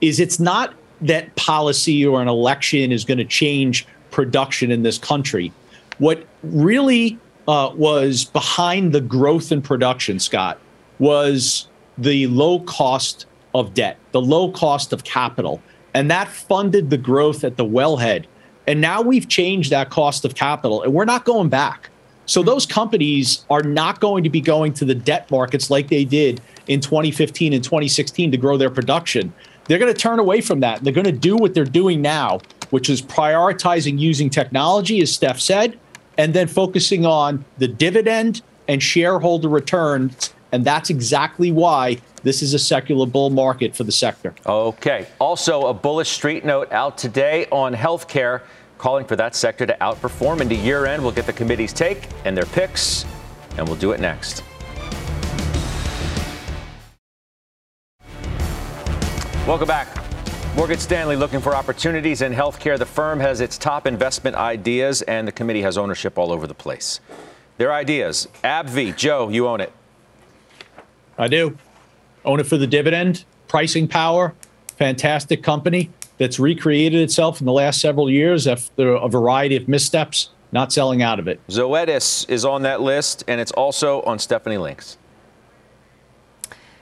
[0.00, 4.98] is it's not that policy or an election is going to change production in this
[4.98, 5.52] country.
[5.98, 10.58] What really uh, was behind the growth in production, Scott,
[10.98, 15.62] was the low cost of debt, the low cost of capital.
[15.94, 18.26] And that funded the growth at the wellhead.
[18.66, 21.90] And now we've changed that cost of capital and we're not going back.
[22.26, 26.04] So those companies are not going to be going to the debt markets like they
[26.04, 29.32] did in 2015 and 2016 to grow their production.
[29.70, 30.82] They're going to turn away from that.
[30.82, 32.40] They're going to do what they're doing now,
[32.70, 35.78] which is prioritizing using technology, as Steph said,
[36.18, 42.54] and then focusing on the dividend and shareholder returns and that's exactly why this is
[42.54, 44.34] a secular bull market for the sector.
[44.44, 45.06] Okay.
[45.20, 48.42] Also, a bullish street note out today on healthcare,
[48.76, 51.04] calling for that sector to outperform into year end.
[51.04, 53.04] We'll get the committee's take and their picks,
[53.56, 54.42] and we'll do it next.
[59.50, 59.88] Welcome back.
[60.54, 62.78] Morgan Stanley looking for opportunities in healthcare.
[62.78, 66.54] The firm has its top investment ideas, and the committee has ownership all over the
[66.54, 67.00] place.
[67.58, 68.28] Their ideas.
[68.44, 69.72] AbbVie, Joe, you own it.
[71.18, 71.58] I do.
[72.24, 74.36] Own it for the dividend, pricing power,
[74.76, 80.30] fantastic company that's recreated itself in the last several years after a variety of missteps,
[80.52, 81.44] not selling out of it.
[81.48, 84.96] Zoetis is on that list, and it's also on Stephanie Link's.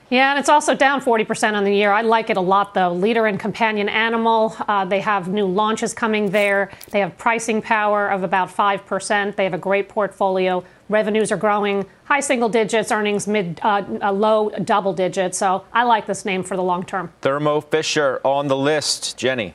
[0.09, 1.91] Yeah, and it's also down 40% on the year.
[1.91, 2.91] I like it a lot, though.
[2.91, 4.55] Leader and companion animal.
[4.67, 6.71] Uh, they have new launches coming there.
[6.89, 9.35] They have pricing power of about 5%.
[9.35, 10.63] They have a great portfolio.
[10.89, 15.37] Revenues are growing high single digits, earnings mid, uh, uh, low double digits.
[15.37, 17.13] So I like this name for the long term.
[17.21, 19.15] Thermo Fisher on the list.
[19.15, 19.53] Jenny.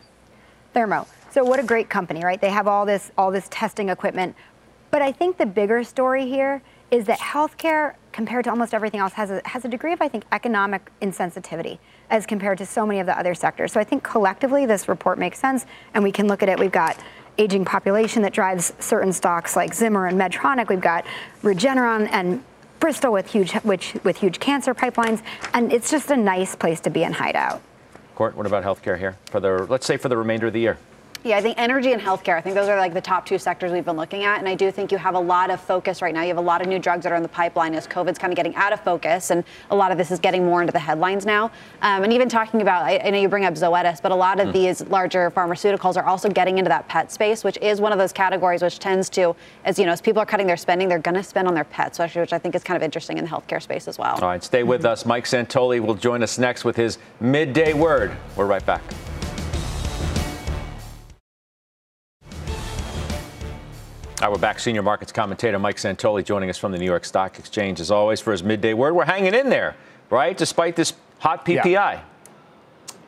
[0.73, 1.09] Thermo.
[1.33, 2.41] So what a great company, right?
[2.41, 4.37] They have all this all this testing equipment.
[4.93, 9.13] But I think the bigger story here is that healthcare, compared to almost everything else,
[9.15, 11.79] has a, has a degree of, I think, economic insensitivity
[12.11, 13.73] as compared to so many of the other sectors.
[13.73, 16.59] So I think collectively this report makes sense, and we can look at it.
[16.59, 16.97] We've got
[17.39, 20.69] aging population that drives certain stocks like Zimmer and Medtronic.
[20.69, 21.05] We've got
[21.43, 22.45] Regeneron and
[22.79, 25.21] Bristol with huge, which, with huge cancer pipelines,
[25.53, 27.61] and it's just a nice place to be in hideout.
[28.15, 30.79] Court, what about healthcare here for the let's say for the remainder of the year?
[31.25, 33.73] Yeah, I think energy and healthcare, I think those are like the top two sectors
[33.73, 34.41] we've been looking at.
[34.41, 36.21] And I do think you have a lot of focus right now.
[36.21, 38.31] You have a lot of new drugs that are in the pipeline as COVID's kind
[38.31, 39.31] of getting out of focus.
[39.31, 41.47] And a lot of this is getting more into the headlines now.
[41.81, 44.39] Um, and even talking about, I, I, know you bring up Zoetis, but a lot
[44.39, 44.53] of mm.
[44.53, 48.13] these larger pharmaceuticals are also getting into that pet space, which is one of those
[48.13, 51.15] categories which tends to, as you know, as people are cutting their spending, they're going
[51.15, 53.63] to spend on their pets, which I think is kind of interesting in the healthcare
[53.63, 54.17] space as well.
[54.17, 55.07] All right, stay with us.
[55.07, 58.15] Mike Santoli will join us next with his midday word.
[58.37, 58.83] We're right back.
[64.25, 64.59] Right, we're back.
[64.59, 68.23] Senior markets commentator Mike Santoli joining us from the New York Stock Exchange as always
[68.23, 68.95] for his midday word.
[68.95, 69.77] We're hanging in there,
[70.09, 70.35] right?
[70.35, 71.67] Despite this hot PPI.
[71.67, 72.01] Yeah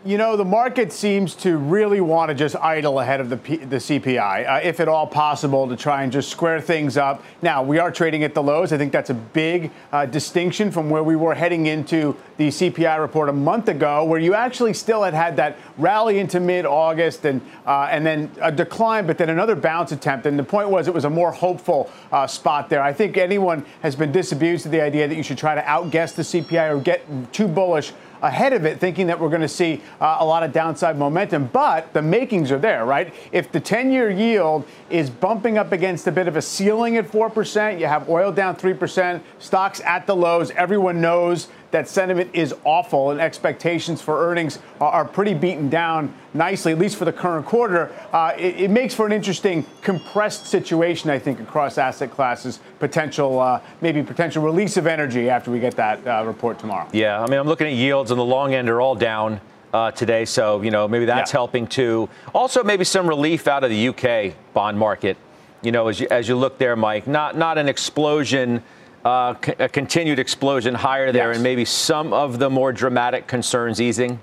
[0.06, 3.56] you know, the market seems to really want to just idle ahead of the, P-
[3.56, 7.24] the CPI, uh, if at all possible, to try and just square things up.
[7.42, 8.72] Now, we are trading at the lows.
[8.72, 13.00] I think that's a big uh, distinction from where we were heading into the CPI
[13.00, 17.40] report a month ago, where you actually still had had that rally into mid-August and
[17.66, 20.26] uh, and then a decline, but then another bounce attempt.
[20.26, 22.80] And the point was, it was a more hopeful uh, spot there.
[22.80, 26.12] I think anyone has been disabused of the idea that you should try to outguess
[26.12, 27.02] the CPI or get
[27.32, 27.92] too bullish
[28.22, 31.46] ahead of it, thinking that we're going to see uh, a lot of downside momentum.
[31.52, 33.14] But the makings are there, right?
[33.32, 37.10] If the 10 year yield is bumping up against a bit of a ceiling at
[37.10, 42.54] 4%, you have oil down 3%, stocks at the lows, everyone knows that sentiment is
[42.64, 47.44] awful and expectations for earnings are, pretty beaten down nicely, at least for the current
[47.44, 47.92] quarter.
[48.12, 52.60] Uh, it, it, makes for an interesting compressed situation, I think, across asset classes.
[52.78, 56.88] Potential, uh, maybe potential release of energy after we get that uh, report tomorrow.
[56.94, 59.42] Yeah, I mean, I'm looking at yields on the long end are all down.
[59.74, 60.24] uh, today.
[60.24, 61.36] So, you know, maybe that's yeah.
[61.36, 62.08] helping too.
[62.34, 65.18] Also, maybe some relief out of the UK bond market.
[65.60, 68.62] You know, as you, as you look there, Mike, not, not an explosion,
[69.06, 71.36] uh, c- a continued explosion higher there, yes.
[71.36, 74.18] and maybe some of the more dramatic concerns easing.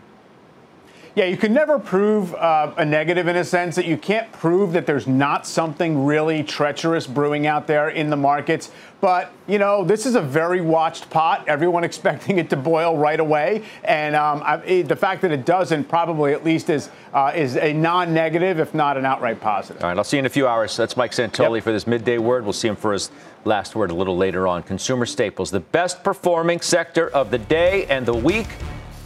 [1.15, 4.73] Yeah, you can never prove uh, a negative in a sense that you can't prove
[4.73, 8.71] that there's not something really treacherous brewing out there in the markets.
[8.99, 11.47] But, you know, this is a very watched pot.
[11.47, 13.63] Everyone expecting it to boil right away.
[13.83, 17.73] And um, I, the fact that it doesn't probably at least is, uh, is a
[17.73, 19.83] non negative, if not an outright positive.
[19.83, 20.75] All right, I'll see you in a few hours.
[20.75, 21.63] That's Mike Santoli yep.
[21.63, 22.43] for this midday word.
[22.43, 23.11] We'll see him for his
[23.45, 24.63] last word a little later on.
[24.63, 28.47] Consumer staples, the best performing sector of the day and the week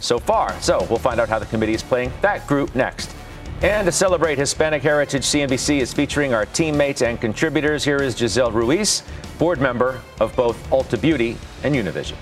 [0.00, 0.58] so far.
[0.60, 3.14] So we'll find out how the committee is playing that group next.
[3.60, 7.82] And to celebrate Hispanic Heritage, CNBC is featuring our teammates and contributors.
[7.82, 9.02] Here is Gisel Ruiz,
[9.38, 12.14] board member of both Ulta Beauty and Univision.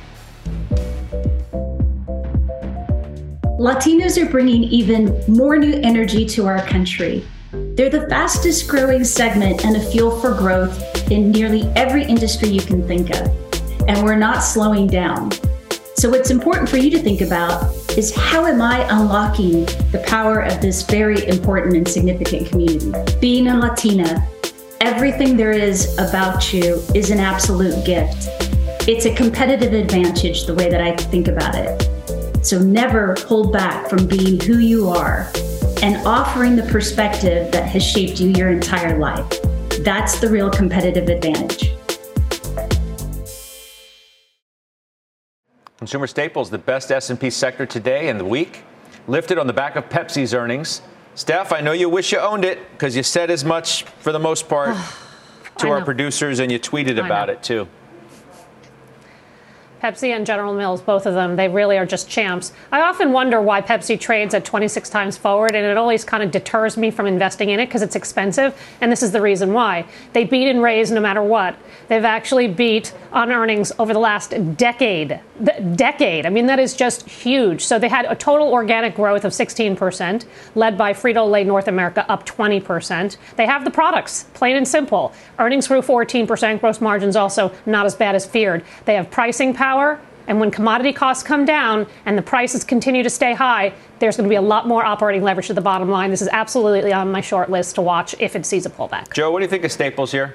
[3.58, 7.22] Latinos are bringing even more new energy to our country.
[7.52, 12.60] They're the fastest growing segment and a fuel for growth in nearly every industry you
[12.60, 13.26] can think of.
[13.88, 15.30] And we're not slowing down.
[15.99, 20.40] So, what's important for you to think about is how am I unlocking the power
[20.40, 22.92] of this very important and significant community?
[23.18, 24.28] Being a Latina,
[24.82, 28.28] everything there is about you is an absolute gift.
[28.86, 32.44] It's a competitive advantage, the way that I think about it.
[32.44, 35.32] So, never hold back from being who you are
[35.82, 39.26] and offering the perspective that has shaped you your entire life.
[39.80, 41.75] That's the real competitive advantage.
[45.78, 48.62] Consumer staples, the best S&P sector today and the week,
[49.06, 50.80] lifted on the back of Pepsi's earnings.
[51.14, 54.18] Steph, I know you wish you owned it because you said as much for the
[54.18, 54.74] most part
[55.58, 57.68] to our producers and you tweeted about it too.
[59.82, 62.52] Pepsi and General Mills, both of them, they really are just champs.
[62.72, 66.30] I often wonder why Pepsi trades at 26 times forward, and it always kind of
[66.30, 68.58] deters me from investing in it because it's expensive.
[68.80, 69.86] And this is the reason why.
[70.12, 71.56] They beat and raise no matter what.
[71.88, 75.20] They've actually beat on earnings over the last decade.
[75.38, 76.24] The decade.
[76.24, 77.62] I mean, that is just huge.
[77.62, 80.24] So they had a total organic growth of 16%,
[80.54, 83.16] led by Frito Lay North America, up 20%.
[83.36, 85.12] They have the products, plain and simple.
[85.38, 88.64] Earnings grew 14%, gross margins also not as bad as feared.
[88.86, 90.00] They have pricing power power.
[90.28, 94.28] And when commodity costs come down and the prices continue to stay high, there's going
[94.28, 96.10] to be a lot more operating leverage to the bottom line.
[96.10, 99.12] This is absolutely on my short list to watch if it sees a pullback.
[99.12, 100.34] Joe, what do you think of Staples here?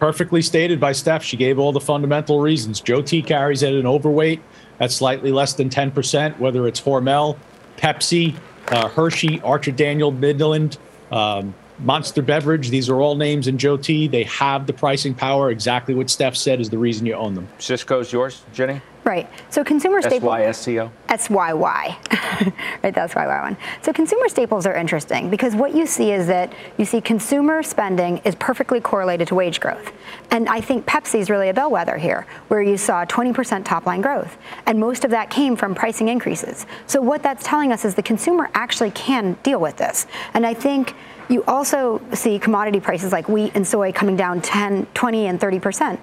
[0.00, 1.22] Perfectly stated by Steph.
[1.22, 2.80] She gave all the fundamental reasons.
[2.80, 4.42] Joe T carries at an overweight
[4.80, 7.38] at slightly less than 10%, whether it's Hormel,
[7.76, 8.34] Pepsi,
[8.68, 10.76] uh, Hershey, Archer Daniel, Midland,
[11.12, 14.08] um, Monster Beverage, these are all names in Joe T.
[14.08, 15.50] They have the pricing power.
[15.50, 17.48] Exactly what Steph said is the reason you own them.
[17.58, 18.80] Sysco's yours, Jenny?
[19.04, 19.30] Right.
[19.50, 20.24] So consumer staples.
[20.24, 20.90] S-Y-S-C-O?
[21.10, 21.98] S-Y-Y.
[22.82, 23.56] right, that's Y-Y one.
[23.80, 28.18] So consumer staples are interesting because what you see is that you see consumer spending
[28.24, 29.92] is perfectly correlated to wage growth.
[30.32, 34.00] And I think Pepsi is really a bellwether here, where you saw 20% top line
[34.00, 34.36] growth.
[34.66, 36.66] And most of that came from pricing increases.
[36.88, 40.08] So what that's telling us is the consumer actually can deal with this.
[40.34, 40.96] And I think
[41.28, 45.60] you also see commodity prices like wheat and soy coming down 10, 20, and 30
[45.60, 46.00] percent.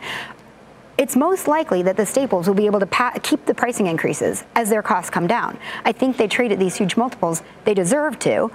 [0.97, 4.43] It's most likely that the staples will be able to pa- keep the pricing increases
[4.55, 5.57] as their costs come down.
[5.85, 7.41] I think they trade at these huge multiples.
[7.65, 8.51] They deserve to,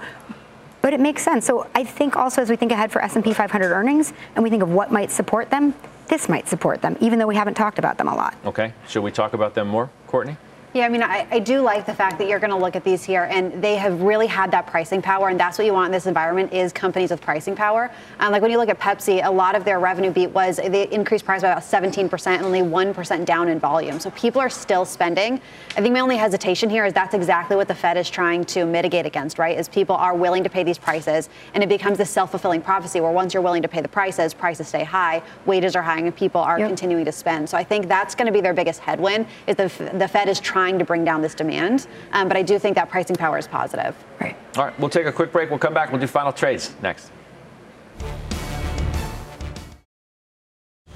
[0.81, 1.45] but it makes sense.
[1.45, 4.63] So I think also as we think ahead for S&P 500 earnings and we think
[4.63, 5.73] of what might support them,
[6.07, 8.35] this might support them, even though we haven't talked about them a lot.
[8.45, 8.73] Okay.
[8.87, 10.37] Should we talk about them more, Courtney?
[10.71, 12.83] Yeah, I mean, I, I, do like the fact that you're going to look at
[12.83, 15.87] these here, and they have really had that pricing power, and that's what you want
[15.87, 17.89] in this environment is companies with pricing power.
[18.19, 20.87] Um, like when you look at Pepsi, a lot of their revenue beat was they
[20.91, 23.99] increased price by about 17% and only 1% down in volume.
[23.99, 25.41] So people are still spending.
[25.75, 28.63] I think my only hesitation here is that's exactly what the Fed is trying to
[28.63, 29.57] mitigate against, right?
[29.57, 33.11] Is people are willing to pay these prices, and it becomes this self-fulfilling prophecy where
[33.11, 36.41] once you're willing to pay the prices, prices stay high, wages are high, and people
[36.41, 36.67] are yep.
[36.67, 37.49] continuing to spend.
[37.49, 40.39] So I think that's going to be their biggest headwind is the, the Fed is
[40.39, 41.87] trying trying to bring down this demand.
[42.11, 43.95] Um, but I do think that pricing power is positive.
[44.19, 44.35] Right.
[44.57, 45.49] All right, we'll take a quick break.
[45.49, 45.89] We'll come back.
[45.89, 47.11] We'll do final trades next.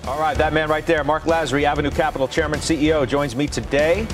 [0.06, 4.06] All right, that man right there, Mark Lasry, Avenue Capital Chairman, CEO, joins me today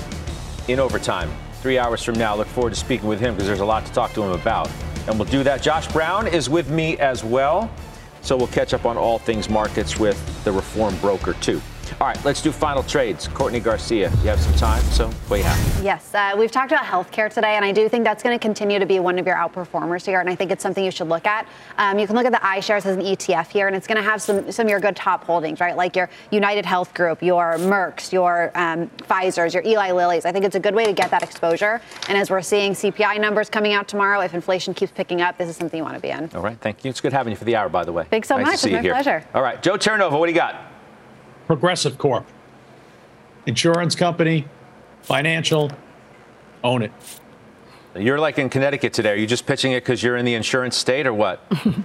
[0.68, 1.32] in overtime.
[1.64, 2.36] Three hours from now.
[2.36, 4.70] Look forward to speaking with him because there's a lot to talk to him about.
[5.08, 5.64] And we'll do that.
[5.64, 7.72] Josh Brown is with me as well.
[8.22, 11.60] So we'll catch up on all things markets with the reform broker, too.
[12.02, 13.28] All right, let's do final trades.
[13.28, 15.84] Courtney Garcia, you have some time, so what do you have?
[15.84, 18.80] Yes, uh, we've talked about healthcare today, and I do think that's going to continue
[18.80, 21.28] to be one of your outperformers here, and I think it's something you should look
[21.28, 21.46] at.
[21.78, 24.02] Um, you can look at the iShares as an ETF here, and it's going to
[24.02, 25.76] have some, some of your good top holdings, right?
[25.76, 30.24] Like your United Health Group, your Merck's, your um, Pfizer's, your Eli Lilly's.
[30.24, 31.82] I think it's a good way to get that exposure.
[32.08, 35.50] And as we're seeing CPI numbers coming out tomorrow, if inflation keeps picking up, this
[35.50, 36.30] is something you want to be in.
[36.34, 36.92] All right, thank you.
[36.92, 38.06] It's good having you for the hour, by the way.
[38.10, 38.54] Thanks so nice much.
[38.54, 38.94] It's my here.
[38.94, 39.26] pleasure.
[39.34, 40.69] All right, Joe Terranova, what do you got?
[41.54, 42.28] Progressive Corp.
[43.48, 44.46] Insurance company,
[45.02, 45.72] financial,
[46.64, 46.92] own it.
[47.96, 49.14] You're like in Connecticut today.
[49.14, 51.42] Are you just pitching it because you're in the insurance state or what?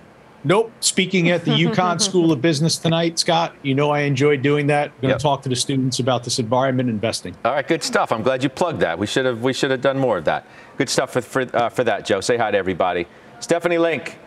[0.47, 0.71] Nope.
[0.81, 4.91] Speaking at the UConn School of Business tonight, Scott, you know I enjoy doing that.
[4.91, 5.19] I'm going Yep.
[5.19, 7.35] to talk to the students about this environment investing.
[7.47, 8.13] All right, good stuff.
[8.13, 8.99] I'm glad you plugged that.
[8.99, 10.47] We should have we should have done more of that.
[10.77, 12.21] Good stuff for for, uh, for that, Joe.
[12.21, 13.07] Say hi to everybody.
[13.41, 14.19] Stephanie Link.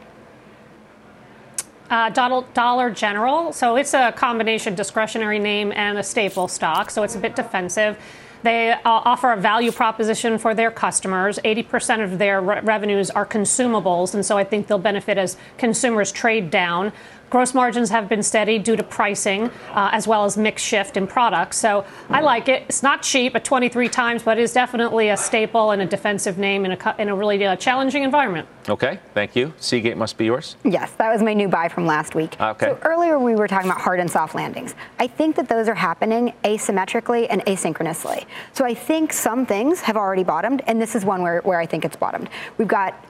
[1.90, 3.54] Uh, Dollar, General.
[3.54, 6.92] So it's a combination discretionary name and a staple stock.
[6.92, 7.98] So it's a bit defensive.
[8.44, 11.40] They uh, offer a value proposition for their customers.
[11.44, 16.12] 80% of their re- revenues are consumables, and so I think they'll benefit as consumers
[16.12, 16.94] trade down.
[17.30, 21.08] Gross margins have been steady due to pricing uh, as well as mix shift in
[21.08, 21.58] products.
[21.58, 22.64] So I like it.
[22.70, 26.38] It's not cheap at 23 times, but it is definitely a staple and a defensive
[26.38, 28.48] name in a, in a really uh, challenging environment.
[28.70, 29.54] Okay, thank you.
[29.58, 30.58] Seagate must be yours.
[30.64, 32.40] Yes, that was my new buy from last week.
[32.40, 32.68] Okay.
[32.68, 34.76] So earlier we were talking about hard and soft landings.
[35.00, 38.26] I think that those are happening asymmetrically and asynchronously.
[38.54, 41.66] So I think some things have already bottomed, and this is one where, where I
[41.66, 42.30] think it's bottomed.
[42.58, 43.02] We've got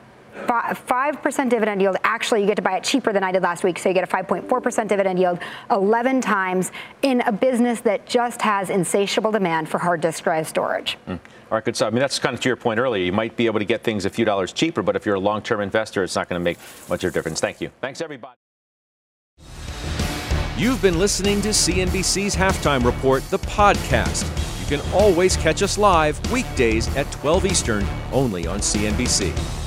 [0.76, 1.98] five percent dividend yield.
[2.04, 4.04] Actually, you get to buy it cheaper than I did last week, so you get
[4.04, 5.40] a 5.4 percent dividend yield,
[5.72, 6.72] 11 times
[7.02, 10.98] in a business that just has insatiable demand for hard disk drive storage.
[11.08, 11.20] Mm.
[11.50, 11.88] All right, good stuff.
[11.88, 13.04] I mean, that's kind of to your point earlier.
[13.04, 15.20] You might be able to get things a few dollars cheaper, but if you're a
[15.20, 16.58] long-term investor, it's not going to make
[16.90, 17.40] much of a difference.
[17.40, 17.72] Thank you.
[17.80, 18.36] Thanks, everybody.
[20.58, 24.28] You've been listening to CNBC's Halftime Report, the podcast.
[24.60, 29.67] You can always catch us live weekdays at 12 Eastern, only on CNBC.